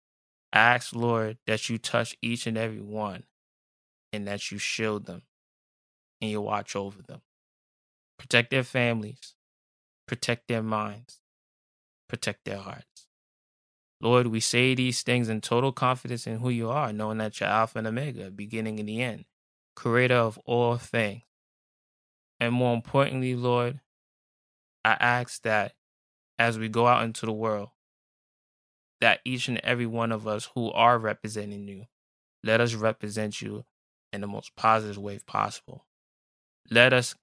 [0.53, 3.25] I ask, Lord, that you touch each and every one
[4.13, 5.23] and that you shield them
[6.21, 7.23] and you watch over them.
[8.17, 9.35] Protect their families,
[10.07, 11.19] protect their minds,
[12.09, 13.07] protect their hearts.
[14.01, 17.49] Lord, we say these things in total confidence in who you are, knowing that you're
[17.49, 19.25] Alpha and Omega, beginning and the end,
[19.75, 21.23] creator of all things.
[22.41, 23.81] And more importantly, Lord,
[24.85, 25.75] I ask that
[26.39, 27.71] as we go out into the world
[29.01, 31.87] that each and every one of us who are representing you,
[32.43, 33.65] let us represent you
[34.13, 35.87] in the most positive way possible.
[36.71, 37.15] Let us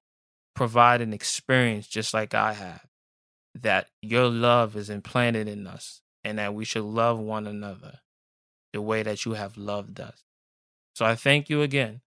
[0.56, 2.86] provide an experience just like I have,
[3.56, 8.00] that your love is implanted in us and that we should love one another
[8.74, 10.24] the way that you have loved us.
[10.94, 12.02] So I thank you again.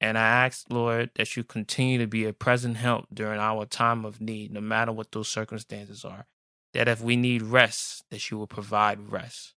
[0.00, 4.04] And I ask, Lord, that you continue to be a present help during our time
[4.04, 6.26] of need, no matter what those circumstances are.
[6.72, 9.54] That if we need rest, that you will provide rest.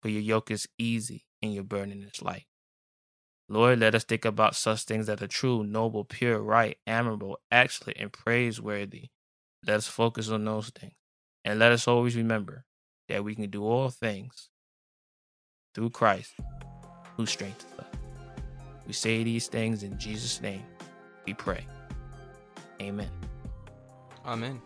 [0.00, 2.46] For your yoke is easy and your burden is light.
[3.48, 7.98] Lord, let us think about such things that are true, noble, pure, right, admirable, excellent,
[7.98, 9.08] and praiseworthy.
[9.66, 10.94] Let us focus on those things.
[11.44, 12.64] And let us always remember
[13.08, 14.50] that we can do all things
[15.74, 16.32] through Christ
[17.16, 17.86] who strengthens us.
[18.86, 20.64] We say these things in Jesus' name.
[21.26, 21.66] We pray.
[22.80, 23.10] Amen.
[24.26, 24.60] Amen.